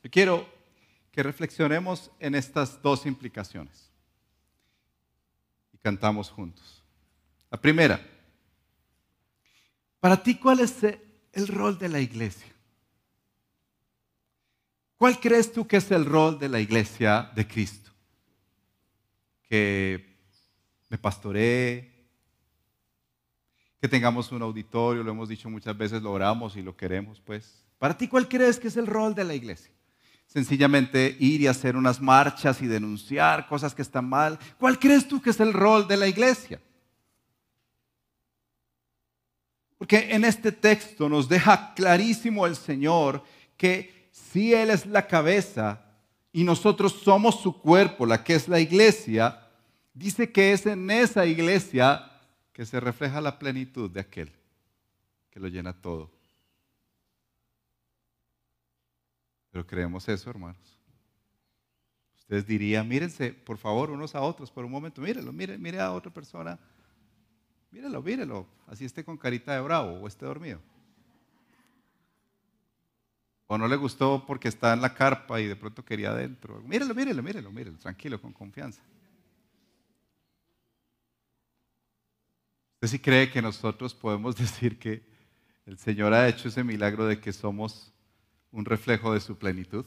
Yo 0.02 0.10
quiero 0.10 0.46
que 1.10 1.22
reflexionemos 1.22 2.10
en 2.18 2.34
estas 2.34 2.80
dos 2.82 3.06
implicaciones. 3.06 3.90
Y 5.72 5.78
cantamos 5.78 6.30
juntos. 6.30 6.82
La 7.50 7.60
primera, 7.60 8.00
para 10.00 10.20
ti, 10.20 10.36
¿cuál 10.36 10.60
es 10.60 10.82
el 10.82 11.48
rol 11.48 11.78
de 11.78 11.88
la 11.88 12.00
iglesia? 12.00 12.51
¿Cuál 15.02 15.18
crees 15.18 15.50
tú 15.50 15.66
que 15.66 15.78
es 15.78 15.90
el 15.90 16.04
rol 16.04 16.38
de 16.38 16.48
la 16.48 16.60
iglesia 16.60 17.28
de 17.34 17.44
Cristo? 17.44 17.90
Que 19.48 20.16
me 20.88 20.96
pastoree, 20.96 22.06
que 23.80 23.88
tengamos 23.88 24.30
un 24.30 24.42
auditorio, 24.42 25.02
lo 25.02 25.10
hemos 25.10 25.28
dicho 25.28 25.50
muchas 25.50 25.76
veces, 25.76 26.00
lo 26.02 26.12
oramos 26.12 26.56
y 26.56 26.62
lo 26.62 26.76
queremos, 26.76 27.20
pues. 27.20 27.66
Para 27.80 27.98
ti, 27.98 28.06
¿cuál 28.06 28.28
crees 28.28 28.60
que 28.60 28.68
es 28.68 28.76
el 28.76 28.86
rol 28.86 29.12
de 29.12 29.24
la 29.24 29.34
iglesia? 29.34 29.72
Sencillamente 30.28 31.16
ir 31.18 31.40
y 31.40 31.48
hacer 31.48 31.74
unas 31.74 32.00
marchas 32.00 32.62
y 32.62 32.68
denunciar 32.68 33.48
cosas 33.48 33.74
que 33.74 33.82
están 33.82 34.08
mal. 34.08 34.38
¿Cuál 34.56 34.78
crees 34.78 35.08
tú 35.08 35.20
que 35.20 35.30
es 35.30 35.40
el 35.40 35.52
rol 35.52 35.88
de 35.88 35.96
la 35.96 36.06
iglesia? 36.06 36.60
Porque 39.78 40.12
en 40.14 40.24
este 40.24 40.52
texto 40.52 41.08
nos 41.08 41.28
deja 41.28 41.74
clarísimo 41.74 42.46
el 42.46 42.54
Señor 42.54 43.24
que 43.56 44.01
si 44.12 44.52
Él 44.54 44.70
es 44.70 44.86
la 44.86 45.06
cabeza 45.06 45.82
y 46.32 46.44
nosotros 46.44 46.92
somos 46.92 47.40
su 47.40 47.60
cuerpo, 47.60 48.06
la 48.06 48.22
que 48.22 48.34
es 48.34 48.46
la 48.46 48.60
iglesia, 48.60 49.48
dice 49.94 50.30
que 50.30 50.52
es 50.52 50.66
en 50.66 50.90
esa 50.90 51.26
iglesia 51.26 52.10
que 52.52 52.64
se 52.64 52.78
refleja 52.78 53.20
la 53.20 53.38
plenitud 53.38 53.90
de 53.90 54.00
aquel 54.00 54.30
que 55.30 55.40
lo 55.40 55.48
llena 55.48 55.72
todo. 55.72 56.10
Pero 59.50 59.66
creemos 59.66 60.08
eso, 60.08 60.30
hermanos. 60.30 60.78
Ustedes 62.18 62.46
dirían, 62.46 62.88
mírense, 62.88 63.32
por 63.32 63.58
favor, 63.58 63.90
unos 63.90 64.14
a 64.14 64.20
otros 64.20 64.50
por 64.50 64.64
un 64.64 64.70
momento. 64.70 65.00
Mírenlo, 65.00 65.32
mire, 65.32 65.58
mire 65.58 65.80
a 65.80 65.92
otra 65.92 66.12
persona. 66.12 66.58
Mírelo, 67.70 68.02
mírelo. 68.02 68.46
Así 68.66 68.84
esté 68.84 69.04
con 69.04 69.16
carita 69.16 69.54
de 69.54 69.60
bravo 69.60 70.00
o 70.00 70.06
esté 70.06 70.26
dormido. 70.26 70.60
O 73.52 73.58
no 73.58 73.68
le 73.68 73.76
gustó 73.76 74.24
porque 74.26 74.48
está 74.48 74.72
en 74.72 74.80
la 74.80 74.94
carpa 74.94 75.38
y 75.38 75.46
de 75.46 75.56
pronto 75.56 75.84
quería 75.84 76.12
adentro. 76.12 76.62
Mírelo, 76.62 76.94
mírelo, 76.94 77.22
mírelo, 77.22 77.52
mírelo, 77.52 77.76
tranquilo, 77.76 78.18
con 78.18 78.32
confianza. 78.32 78.80
¿Usted 82.76 82.88
sí 82.88 82.98
cree 82.98 83.30
que 83.30 83.42
nosotros 83.42 83.94
podemos 83.94 84.36
decir 84.38 84.78
que 84.78 85.02
el 85.66 85.76
Señor 85.76 86.14
ha 86.14 86.26
hecho 86.28 86.48
ese 86.48 86.64
milagro 86.64 87.04
de 87.04 87.20
que 87.20 87.30
somos 87.30 87.92
un 88.52 88.64
reflejo 88.64 89.12
de 89.12 89.20
su 89.20 89.36
plenitud? 89.36 89.84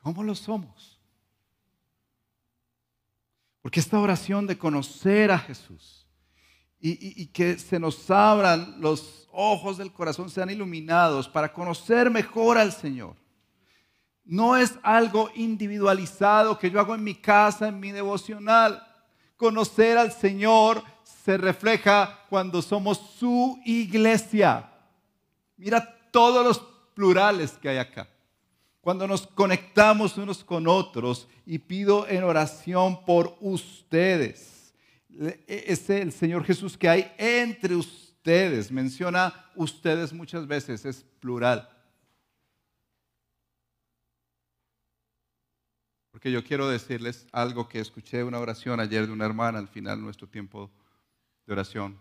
¿Cómo 0.00 0.22
lo 0.22 0.34
somos? 0.34 0.98
Porque 3.60 3.80
esta 3.80 3.98
oración 3.98 4.46
de 4.46 4.56
conocer 4.56 5.30
a 5.30 5.38
Jesús 5.38 6.03
y, 6.86 7.26
que 7.28 7.58
se 7.58 7.78
nos 7.78 8.10
abran 8.10 8.76
los 8.78 9.26
ojos 9.32 9.78
del 9.78 9.90
corazón, 9.90 10.28
sean 10.28 10.50
iluminados 10.50 11.26
para 11.26 11.50
conocer 11.50 12.10
mejor 12.10 12.58
al 12.58 12.72
Señor. 12.72 13.16
No 14.22 14.54
es 14.56 14.74
algo 14.82 15.30
individualizado 15.34 16.58
que 16.58 16.70
yo 16.70 16.78
hago 16.78 16.94
en 16.94 17.02
mi 17.02 17.14
casa, 17.14 17.68
en 17.68 17.80
mi 17.80 17.90
devocional. 17.90 18.86
Conocer 19.38 19.96
al 19.96 20.12
Señor 20.12 20.82
se 21.04 21.38
refleja 21.38 22.18
cuando 22.28 22.60
somos 22.60 23.00
su 23.18 23.58
iglesia. 23.64 24.70
Mira 25.56 25.98
todos 26.10 26.44
los 26.44 26.58
plurales 26.94 27.52
que 27.52 27.70
hay 27.70 27.78
acá. 27.78 28.06
Cuando 28.82 29.08
nos 29.08 29.26
conectamos 29.26 30.18
unos 30.18 30.44
con 30.44 30.68
otros 30.68 31.28
y 31.46 31.58
pido 31.58 32.06
en 32.06 32.24
oración 32.24 33.02
por 33.06 33.38
ustedes 33.40 34.63
es 35.46 35.90
el 35.90 36.12
Señor 36.12 36.44
Jesús 36.44 36.76
que 36.76 36.88
hay 36.88 37.12
entre 37.18 37.76
ustedes. 37.76 38.70
Menciona 38.70 39.50
ustedes 39.54 40.12
muchas 40.12 40.46
veces, 40.46 40.84
es 40.84 41.04
plural. 41.20 41.68
Porque 46.10 46.30
yo 46.30 46.44
quiero 46.44 46.68
decirles 46.68 47.26
algo 47.32 47.68
que 47.68 47.80
escuché 47.80 48.22
una 48.22 48.38
oración 48.38 48.80
ayer 48.80 49.06
de 49.06 49.12
una 49.12 49.26
hermana 49.26 49.58
al 49.58 49.68
final 49.68 49.98
de 49.98 50.04
nuestro 50.04 50.28
tiempo 50.28 50.70
de 51.46 51.52
oración, 51.52 51.98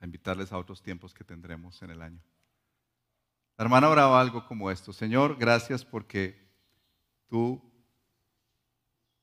a 0.00 0.06
invitarles 0.06 0.52
a 0.52 0.58
otros 0.58 0.82
tiempos 0.82 1.12
que 1.12 1.24
tendremos 1.24 1.82
en 1.82 1.90
el 1.90 2.00
año. 2.00 2.22
La 3.58 3.64
hermana 3.64 3.88
oraba 3.88 4.20
algo 4.20 4.46
como 4.46 4.70
esto. 4.70 4.92
Señor, 4.92 5.36
gracias 5.36 5.84
porque 5.84 6.40
tú 7.28 7.62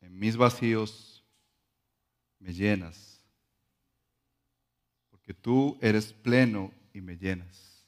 en 0.01 0.17
mis 0.17 0.37
vacíos 0.37 1.08
me 2.39 2.53
llenas. 2.53 3.23
Porque 5.09 5.33
tú 5.33 5.77
eres 5.81 6.13
pleno 6.13 6.71
y 6.93 7.01
me 7.01 7.17
llenas. 7.17 7.85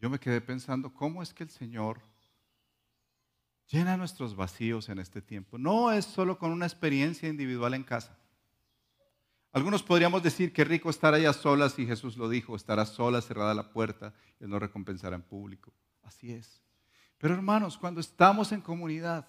Yo 0.00 0.08
me 0.08 0.18
quedé 0.18 0.40
pensando, 0.40 0.92
¿cómo 0.92 1.22
es 1.22 1.34
que 1.34 1.42
el 1.42 1.50
Señor 1.50 2.00
llena 3.68 3.96
nuestros 3.96 4.34
vacíos 4.34 4.88
en 4.88 4.98
este 4.98 5.20
tiempo? 5.20 5.58
No 5.58 5.92
es 5.92 6.04
solo 6.04 6.38
con 6.38 6.52
una 6.52 6.66
experiencia 6.66 7.28
individual 7.28 7.74
en 7.74 7.84
casa. 7.84 8.16
Algunos 9.52 9.82
podríamos 9.82 10.22
decir 10.22 10.52
que 10.52 10.64
rico 10.64 10.90
estar 10.90 11.12
allá 11.12 11.32
solas 11.32 11.78
y 11.78 11.86
Jesús 11.86 12.16
lo 12.16 12.28
dijo, 12.28 12.54
estará 12.54 12.86
sola, 12.86 13.20
cerrada 13.20 13.52
la 13.52 13.72
puerta, 13.72 14.14
Él 14.38 14.48
no 14.48 14.58
recompensará 14.58 15.16
en 15.16 15.22
público. 15.22 15.72
Así 16.02 16.32
es. 16.32 16.62
Pero 17.18 17.34
hermanos, 17.34 17.76
cuando 17.76 18.00
estamos 18.00 18.52
en 18.52 18.60
comunidad, 18.60 19.28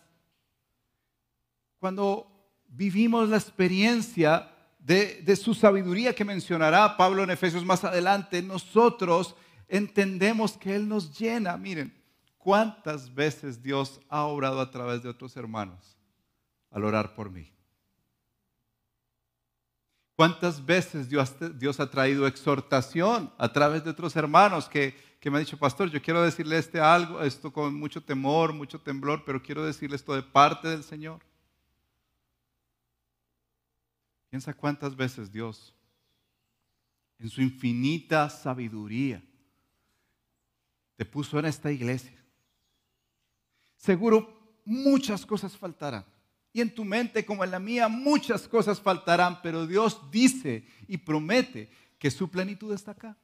cuando 1.79 2.30
vivimos 2.71 3.29
la 3.29 3.37
experiencia 3.37 4.49
de, 4.79 5.35
su 5.35 5.53
sabiduría 5.53 6.15
que 6.15 6.25
mencionará 6.25 6.97
Pablo 6.97 7.23
en 7.23 7.29
Efesios 7.29 7.63
más 7.63 7.83
adelante, 7.83 8.41
nosotros 8.41 9.35
entendemos 9.67 10.57
que 10.57 10.75
Él 10.75 10.87
nos 10.87 11.17
llena. 11.17 11.55
Miren, 11.57 11.93
¿cuántas 12.37 13.13
veces 13.13 13.61
Dios 13.61 14.01
ha 14.09 14.23
obrado 14.23 14.59
a 14.59 14.71
través 14.71 15.03
de 15.03 15.09
otros 15.09 15.37
hermanos 15.37 15.97
al 16.71 16.83
orar 16.83 17.13
por 17.13 17.29
mí? 17.29 17.51
¿Cuántas 20.15 20.63
veces 20.63 21.09
Dios, 21.09 21.79
ha 21.79 21.89
traído 21.89 22.27
exhortación 22.27 23.33
a 23.37 23.51
través 23.51 23.83
de 23.83 23.89
otros 23.89 24.15
hermanos 24.15 24.69
que, 24.69 24.95
que, 25.19 25.31
me 25.31 25.37
han 25.37 25.43
dicho, 25.43 25.57
pastor, 25.57 25.89
yo 25.89 26.01
quiero 26.01 26.21
decirle 26.21 26.57
este 26.57 26.79
algo, 26.79 27.21
esto 27.21 27.51
con 27.51 27.73
mucho 27.73 28.03
temor, 28.03 28.53
mucho 28.53 28.79
temblor, 28.79 29.23
pero 29.25 29.41
quiero 29.41 29.65
decirle 29.65 29.95
esto 29.95 30.13
de 30.13 30.21
parte 30.21 30.67
del 30.67 30.83
Señor? 30.83 31.21
Piensa 34.31 34.53
cuántas 34.53 34.95
veces 34.95 35.29
Dios, 35.29 35.75
en 37.19 37.29
su 37.29 37.41
infinita 37.41 38.29
sabiduría, 38.29 39.21
te 40.95 41.03
puso 41.03 41.37
en 41.37 41.45
esta 41.45 41.69
iglesia. 41.69 42.17
Seguro 43.75 44.61
muchas 44.63 45.25
cosas 45.25 45.57
faltarán 45.57 46.05
y 46.53 46.61
en 46.61 46.73
tu 46.73 46.85
mente 46.85 47.25
como 47.25 47.43
en 47.43 47.51
la 47.51 47.59
mía 47.59 47.89
muchas 47.89 48.47
cosas 48.47 48.79
faltarán, 48.79 49.41
pero 49.41 49.67
Dios 49.67 49.99
dice 50.09 50.65
y 50.87 50.95
promete 50.95 51.69
que 51.99 52.09
su 52.09 52.29
plenitud 52.29 52.73
está 52.73 52.91
acá. 52.91 53.17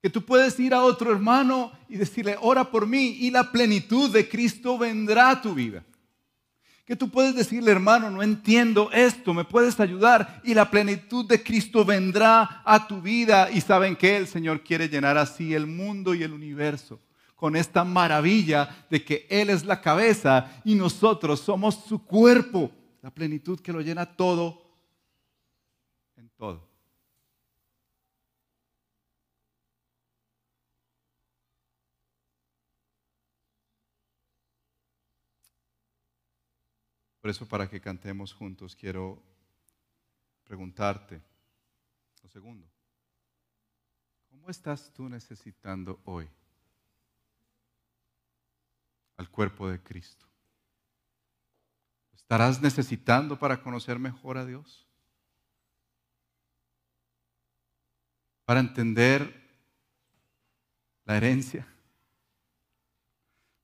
Que 0.00 0.08
tú 0.08 0.24
puedes 0.24 0.56
ir 0.60 0.72
a 0.72 0.84
otro 0.84 1.10
hermano 1.10 1.72
y 1.88 1.96
decirle, 1.96 2.36
ora 2.40 2.70
por 2.70 2.86
mí 2.86 3.16
y 3.18 3.32
la 3.32 3.50
plenitud 3.50 4.08
de 4.12 4.28
Cristo 4.28 4.78
vendrá 4.78 5.30
a 5.30 5.42
tu 5.42 5.52
vida. 5.52 5.84
Que 6.88 6.96
tú 6.96 7.10
puedes 7.10 7.34
decirle, 7.34 7.70
hermano, 7.70 8.10
no 8.10 8.22
entiendo 8.22 8.90
esto, 8.92 9.34
me 9.34 9.44
puedes 9.44 9.78
ayudar 9.78 10.40
y 10.42 10.54
la 10.54 10.70
plenitud 10.70 11.28
de 11.28 11.42
Cristo 11.42 11.84
vendrá 11.84 12.62
a 12.64 12.88
tu 12.88 13.02
vida. 13.02 13.50
Y 13.50 13.60
saben 13.60 13.94
que 13.94 14.16
el 14.16 14.26
Señor 14.26 14.62
quiere 14.62 14.88
llenar 14.88 15.18
así 15.18 15.52
el 15.52 15.66
mundo 15.66 16.14
y 16.14 16.22
el 16.22 16.32
universo 16.32 16.98
con 17.36 17.56
esta 17.56 17.84
maravilla 17.84 18.86
de 18.88 19.04
que 19.04 19.26
Él 19.28 19.50
es 19.50 19.66
la 19.66 19.82
cabeza 19.82 20.50
y 20.64 20.76
nosotros 20.76 21.40
somos 21.40 21.74
su 21.86 22.06
cuerpo, 22.06 22.70
la 23.02 23.10
plenitud 23.10 23.60
que 23.60 23.70
lo 23.74 23.82
llena 23.82 24.06
todo 24.06 24.62
en 26.16 26.30
todo. 26.38 26.67
Por 37.28 37.34
eso 37.34 37.46
para 37.46 37.68
que 37.68 37.78
cantemos 37.78 38.32
juntos 38.32 38.74
quiero 38.74 39.22
preguntarte, 40.44 41.20
lo 42.22 42.28
segundo, 42.30 42.66
¿cómo 44.30 44.48
estás 44.48 44.90
tú 44.94 45.10
necesitando 45.10 46.00
hoy? 46.06 46.26
al 49.18 49.28
cuerpo 49.28 49.68
de 49.68 49.78
Cristo. 49.78 50.24
¿Estarás 52.14 52.62
necesitando 52.62 53.38
para 53.38 53.60
conocer 53.60 53.98
mejor 53.98 54.38
a 54.38 54.46
Dios? 54.46 54.88
Para 58.46 58.60
entender 58.60 59.38
la 61.04 61.18
herencia, 61.18 61.68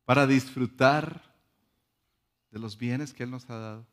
para 0.05 0.27
disfrutar 0.27 1.34
de 2.55 2.61
los 2.61 2.79
bienes 2.79 3.13
que 3.13 3.25
Él 3.25 3.33
nos 3.33 3.51
ha 3.51 3.59
dado. 3.59 3.87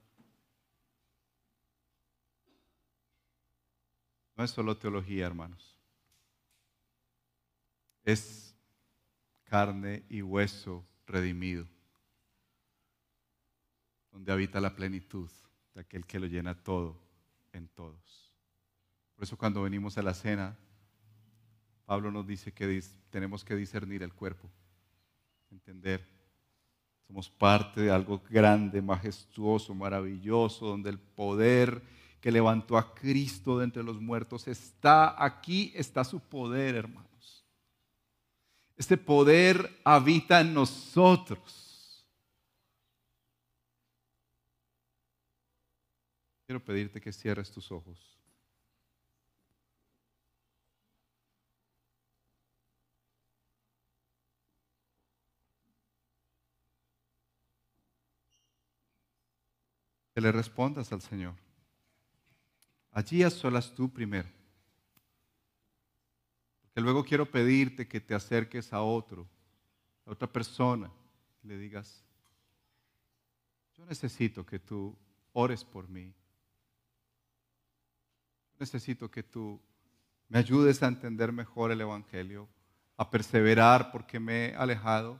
No 4.37 4.43
es 4.43 4.51
solo 4.51 4.77
teología, 4.77 5.25
hermanos. 5.25 5.79
Es 8.03 8.55
carne 9.45 10.03
y 10.09 10.21
hueso 10.21 10.85
redimido, 11.07 11.65
donde 14.11 14.31
habita 14.31 14.61
la 14.61 14.75
plenitud 14.75 15.29
de 15.73 15.81
aquel 15.81 16.05
que 16.05 16.19
lo 16.19 16.27
llena 16.27 16.53
todo 16.53 17.01
en 17.53 17.67
todos. 17.67 18.31
Por 19.15 19.23
eso 19.23 19.39
cuando 19.39 19.63
venimos 19.63 19.97
a 19.97 20.03
la 20.03 20.13
cena, 20.13 20.55
Pablo 21.87 22.11
nos 22.11 22.27
dice 22.27 22.53
que 22.53 22.83
tenemos 23.09 23.43
que 23.43 23.55
discernir 23.55 24.03
el 24.03 24.13
cuerpo, 24.13 24.51
entender. 25.49 26.20
Somos 27.11 27.29
parte 27.29 27.81
de 27.81 27.91
algo 27.91 28.21
grande, 28.29 28.81
majestuoso, 28.81 29.75
maravilloso, 29.75 30.65
donde 30.65 30.89
el 30.91 30.97
poder 30.97 31.81
que 32.21 32.31
levantó 32.31 32.77
a 32.77 32.95
Cristo 32.95 33.57
de 33.57 33.65
entre 33.65 33.83
los 33.83 33.99
muertos 33.99 34.47
está 34.47 35.21
aquí, 35.21 35.73
está 35.75 36.05
su 36.05 36.21
poder, 36.21 36.75
hermano. 36.75 37.09
Este 38.77 38.97
poder 38.97 39.81
habita 39.83 40.39
en 40.39 40.53
nosotros. 40.53 42.07
Quiero 46.47 46.63
pedirte 46.63 47.01
que 47.01 47.11
cierres 47.11 47.51
tus 47.51 47.73
ojos. 47.73 48.20
Le 60.21 60.31
respondas 60.31 60.91
al 60.91 61.01
Señor. 61.01 61.33
Allí 62.91 63.23
a 63.23 63.29
tú 63.73 63.89
primero 63.91 64.29
que 66.75 66.79
luego 66.79 67.03
quiero 67.03 67.25
pedirte 67.25 67.87
que 67.87 67.99
te 67.99 68.13
acerques 68.13 68.71
a 68.71 68.83
otro, 68.83 69.27
a 70.05 70.11
otra 70.11 70.31
persona, 70.31 70.91
y 71.43 71.47
le 71.47 71.57
digas, 71.57 72.05
yo 73.75 73.83
necesito 73.85 74.45
que 74.45 74.59
tú 74.59 74.95
ores 75.33 75.65
por 75.65 75.89
mí. 75.89 76.13
Necesito 78.59 79.09
que 79.09 79.23
tú 79.23 79.59
me 80.29 80.37
ayudes 80.37 80.83
a 80.83 80.87
entender 80.87 81.31
mejor 81.31 81.71
el 81.71 81.81
Evangelio, 81.81 82.47
a 82.95 83.09
perseverar 83.09 83.91
porque 83.91 84.19
me 84.19 84.49
he 84.49 84.55
alejado. 84.55 85.19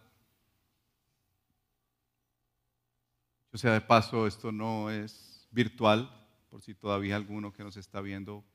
Yo 3.51 3.57
sea 3.57 3.73
de 3.73 3.81
paso, 3.81 4.27
esto 4.27 4.51
no 4.51 4.89
es 4.89 5.47
virtual, 5.51 6.09
por 6.49 6.61
si 6.61 6.73
todavía 6.73 7.15
alguno 7.15 7.51
que 7.51 7.63
nos 7.63 7.77
está 7.77 8.01
viendo 8.01 8.45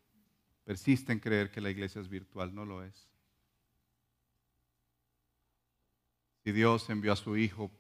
persiste 0.65 1.13
en 1.13 1.21
creer 1.21 1.51
que 1.51 1.61
la 1.61 1.71
iglesia 1.71 2.01
es 2.01 2.09
virtual, 2.09 2.55
no 2.55 2.65
lo 2.65 2.83
es. 2.83 3.09
Si 6.43 6.53
Dios 6.53 6.89
envió 6.91 7.13
a 7.13 7.17
su 7.17 7.37
Hijo 7.37 7.71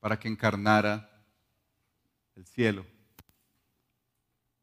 para 0.00 0.18
que 0.18 0.28
encarnara 0.28 1.10
el 2.34 2.46
cielo 2.46 2.86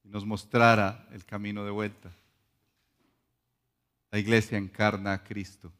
y 0.04 0.10
nos 0.10 0.26
mostrara 0.26 1.08
el 1.12 1.24
camino 1.26 1.64
de 1.64 1.72
vuelta, 1.72 2.12
la 4.12 4.20
iglesia 4.20 4.58
encarna 4.58 5.14
a 5.14 5.24
Cristo 5.24 5.72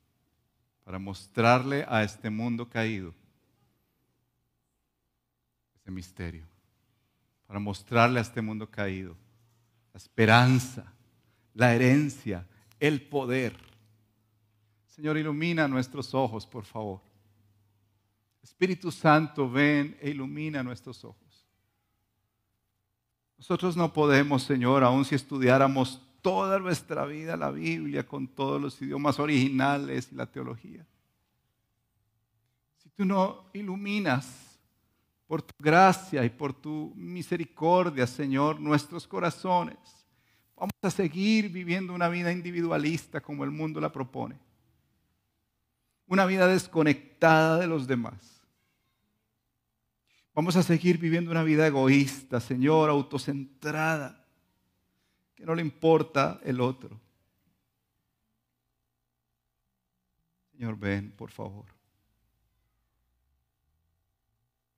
para 0.84 1.00
mostrarle 1.00 1.86
a 1.88 2.04
este 2.04 2.30
mundo 2.30 2.70
caído 2.70 3.14
ese 5.84 5.92
misterio, 5.92 6.46
para 7.46 7.60
mostrarle 7.60 8.18
a 8.18 8.24
este 8.24 8.42
mundo 8.42 8.68
caído 8.70 9.16
la 9.94 9.98
esperanza 9.98 10.94
la 11.54 11.74
herencia, 11.74 12.48
el 12.80 13.02
poder. 13.02 13.56
Señor, 14.88 15.18
ilumina 15.18 15.68
nuestros 15.68 16.14
ojos, 16.14 16.46
por 16.46 16.66
favor. 16.66 17.02
Espíritu 18.42 18.92
Santo, 18.92 19.50
ven 19.50 19.98
e 20.02 20.10
ilumina 20.10 20.64
nuestros 20.64 21.04
ojos. 21.04 21.46
Nosotros 23.38 23.76
no 23.76 23.92
podemos, 23.92 24.44
Señor, 24.44 24.84
aun 24.84 25.06
si 25.06 25.16
estudiáramos 25.16 26.02
toda 26.22 26.60
nuestra 26.60 27.06
vida 27.06 27.36
la 27.36 27.52
Biblia 27.52 28.06
con 28.06 28.28
todos 28.28 28.62
los 28.62 28.82
idiomas 28.82 29.20
originales 29.20 30.10
y 30.12 30.16
la 30.16 30.26
teología. 30.26 30.86
Si 32.78 32.90
tú 32.90 33.06
no 33.06 33.46
iluminas 33.54 34.53
por 35.28 35.42
tu 35.42 35.54
gracia 35.58 36.24
y 36.24 36.30
por 36.30 36.54
tu 36.54 36.94
misericordia, 36.96 38.06
Señor, 38.06 38.60
nuestros 38.60 39.08
corazones, 39.08 39.78
vamos 40.56 40.74
a 40.82 40.90
seguir 40.90 41.50
viviendo 41.50 41.94
una 41.94 42.10
vida 42.10 42.32
individualista 42.32 43.22
como 43.22 43.44
el 43.44 43.52
mundo 43.52 43.80
la 43.80 43.92
propone. 43.92 44.38
Una 46.08 46.26
vida 46.26 46.48
desconectada 46.48 47.58
de 47.60 47.68
los 47.68 47.88
demás. 47.88 48.42
Vamos 50.36 50.56
a 50.56 50.64
seguir 50.64 50.98
viviendo 50.98 51.32
una 51.32 51.44
vida 51.44 51.66
egoísta, 51.68 52.40
Señor, 52.40 52.90
autocentrada 52.90 54.26
que 55.36 55.46
no 55.46 55.56
le 55.56 55.62
importa 55.62 56.40
el 56.44 56.60
otro. 56.62 57.00
Señor, 60.52 60.78
ven, 60.78 61.12
por 61.12 61.32
favor. 61.32 61.66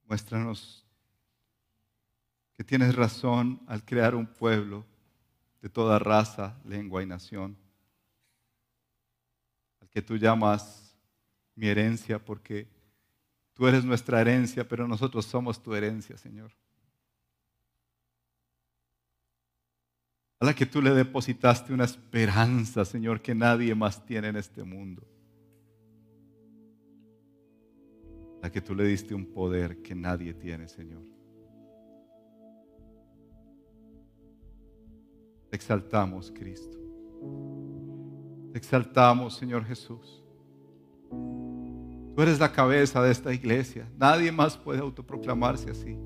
Muéstranos 0.05 0.85
que 2.53 2.63
tienes 2.63 2.95
razón 2.95 3.61
al 3.67 3.83
crear 3.83 4.15
un 4.15 4.25
pueblo 4.25 4.85
de 5.61 5.69
toda 5.69 5.99
raza, 5.99 6.57
lengua 6.63 7.03
y 7.03 7.05
nación, 7.05 7.57
al 9.81 9.89
que 9.89 10.01
tú 10.01 10.15
llamas 10.17 10.95
mi 11.55 11.67
herencia 11.67 12.23
porque 12.23 12.67
tú 13.53 13.67
eres 13.67 13.83
nuestra 13.83 14.21
herencia, 14.21 14.67
pero 14.67 14.87
nosotros 14.87 15.25
somos 15.25 15.61
tu 15.61 15.73
herencia, 15.73 16.17
Señor. 16.17 16.51
a 20.39 20.45
la 20.45 20.53
que 20.53 20.65
tú 20.65 20.81
le 20.81 20.91
depositaste 20.91 21.73
una 21.73 21.85
esperanza, 21.85 22.83
Señor, 22.85 23.21
que 23.21 23.33
nadie 23.33 23.73
más 23.73 24.05
tiene 24.05 24.27
en 24.27 24.35
este 24.35 24.63
mundo. 24.63 25.01
Que 28.51 28.61
tú 28.61 28.75
le 28.75 28.85
diste 28.85 29.13
un 29.13 29.25
poder 29.25 29.81
que 29.81 29.95
nadie 29.95 30.33
tiene, 30.33 30.67
Señor. 30.67 31.03
Te 35.49 35.55
exaltamos, 35.55 36.31
Cristo. 36.31 36.77
Te 38.51 38.57
exaltamos, 38.57 39.35
Señor 39.35 39.65
Jesús. 39.65 40.23
Tú 41.09 42.21
eres 42.21 42.39
la 42.39 42.51
cabeza 42.51 43.01
de 43.01 43.11
esta 43.11 43.33
iglesia. 43.33 43.87
Nadie 43.97 44.31
más 44.31 44.57
puede 44.57 44.79
autoproclamarse 44.79 45.69
así. 45.71 45.97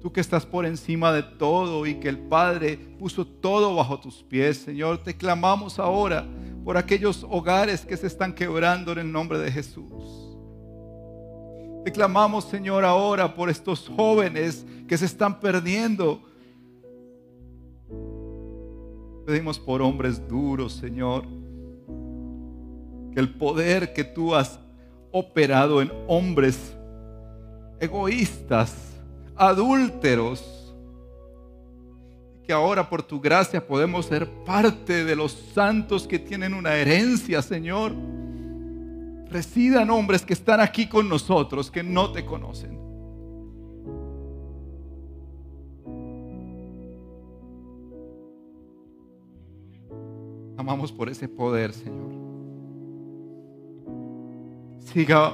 Tú 0.00 0.12
que 0.12 0.20
estás 0.20 0.46
por 0.46 0.64
encima 0.64 1.12
de 1.12 1.22
todo 1.22 1.86
y 1.86 2.00
que 2.00 2.08
el 2.08 2.18
Padre 2.18 2.78
puso 2.98 3.26
todo 3.26 3.74
bajo 3.74 4.00
tus 4.00 4.22
pies, 4.22 4.58
Señor, 4.58 5.02
te 5.02 5.16
clamamos 5.16 5.78
ahora 5.78 6.26
por 6.64 6.76
aquellos 6.76 7.26
hogares 7.28 7.84
que 7.84 7.96
se 7.96 8.06
están 8.06 8.34
quebrando 8.34 8.92
en 8.92 8.98
el 8.98 9.12
nombre 9.12 9.38
de 9.38 9.52
Jesús. 9.52 10.29
Te 11.84 11.92
clamamos, 11.92 12.44
Señor, 12.44 12.84
ahora 12.84 13.34
por 13.34 13.48
estos 13.48 13.88
jóvenes 13.88 14.66
que 14.86 14.98
se 14.98 15.06
están 15.06 15.40
perdiendo. 15.40 16.20
Pedimos 19.26 19.58
por 19.58 19.80
hombres 19.80 20.26
duros, 20.28 20.74
Señor, 20.74 21.24
que 23.14 23.20
el 23.20 23.34
poder 23.34 23.94
que 23.94 24.04
tú 24.04 24.34
has 24.34 24.60
operado 25.10 25.80
en 25.80 25.90
hombres 26.06 26.76
egoístas, 27.78 28.74
adúlteros. 29.34 30.74
Que 32.44 32.52
ahora 32.52 32.90
por 32.90 33.02
tu 33.02 33.20
gracia 33.20 33.66
podemos 33.66 34.06
ser 34.06 34.28
parte 34.44 35.04
de 35.04 35.16
los 35.16 35.32
santos 35.54 36.06
que 36.06 36.18
tienen 36.18 36.52
una 36.52 36.74
herencia, 36.74 37.40
Señor. 37.40 37.94
Residan 39.30 39.88
hombres 39.90 40.22
que 40.22 40.32
están 40.32 40.60
aquí 40.60 40.88
con 40.88 41.08
nosotros, 41.08 41.70
que 41.70 41.82
no 41.82 42.10
te 42.10 42.24
conocen. 42.26 42.78
Amamos 50.56 50.92
por 50.92 51.08
ese 51.08 51.28
poder, 51.28 51.72
Señor. 51.72 52.10
Siga 54.80 55.32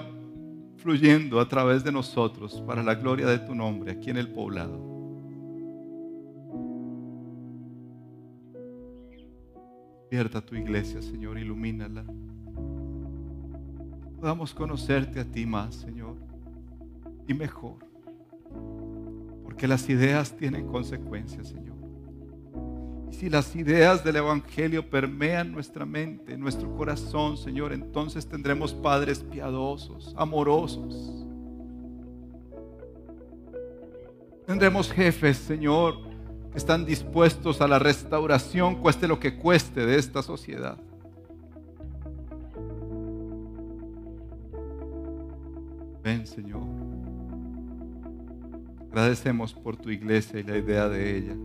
fluyendo 0.76 1.40
a 1.40 1.48
través 1.48 1.82
de 1.82 1.90
nosotros 1.90 2.62
para 2.66 2.82
la 2.82 2.94
gloria 2.94 3.26
de 3.26 3.38
tu 3.38 3.54
nombre 3.54 3.90
aquí 3.90 4.10
en 4.10 4.18
el 4.18 4.30
poblado. 4.30 4.78
Despierta 10.02 10.40
tu 10.40 10.54
iglesia, 10.54 11.02
Señor, 11.02 11.38
ilumínala. 11.38 12.04
Podamos 14.20 14.54
conocerte 14.54 15.20
a 15.20 15.24
ti 15.24 15.44
más, 15.44 15.74
Señor, 15.74 16.16
y 17.28 17.34
mejor. 17.34 17.76
Porque 19.44 19.68
las 19.68 19.88
ideas 19.88 20.36
tienen 20.36 20.66
consecuencias, 20.66 21.48
Señor. 21.48 21.76
Y 23.10 23.14
si 23.14 23.30
las 23.30 23.54
ideas 23.54 24.02
del 24.02 24.16
Evangelio 24.16 24.88
permean 24.88 25.52
nuestra 25.52 25.84
mente, 25.84 26.36
nuestro 26.36 26.74
corazón, 26.74 27.36
Señor, 27.36 27.72
entonces 27.72 28.26
tendremos 28.26 28.74
padres 28.74 29.20
piadosos, 29.20 30.14
amorosos. 30.16 31.26
Tendremos 34.46 34.90
jefes, 34.90 35.36
Señor, 35.36 36.02
que 36.52 36.58
están 36.58 36.86
dispuestos 36.86 37.60
a 37.60 37.68
la 37.68 37.78
restauración, 37.78 38.76
cueste 38.76 39.06
lo 39.06 39.20
que 39.20 39.36
cueste 39.36 39.84
de 39.84 39.98
esta 39.98 40.22
sociedad. 40.22 40.78
Ven, 46.06 46.24
Señor. 46.24 46.62
Agradecemos 48.92 49.52
por 49.52 49.76
tu 49.76 49.90
iglesia 49.90 50.38
y 50.38 50.44
la 50.44 50.56
idea 50.56 50.88
de 50.88 51.18
ella. 51.18 51.36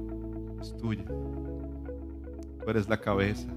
Es 0.61 0.77
tuya. 0.77 1.03
Tú 1.03 2.69
eres 2.69 2.87
la 2.87 3.01
cabeza. 3.01 3.47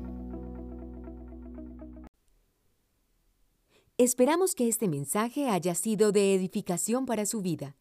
Esperamos 3.98 4.54
que 4.54 4.66
este 4.66 4.88
mensaje 4.88 5.50
haya 5.50 5.74
sido 5.74 6.10
de 6.10 6.34
edificación 6.34 7.04
para 7.04 7.26
su 7.26 7.42
vida. 7.42 7.76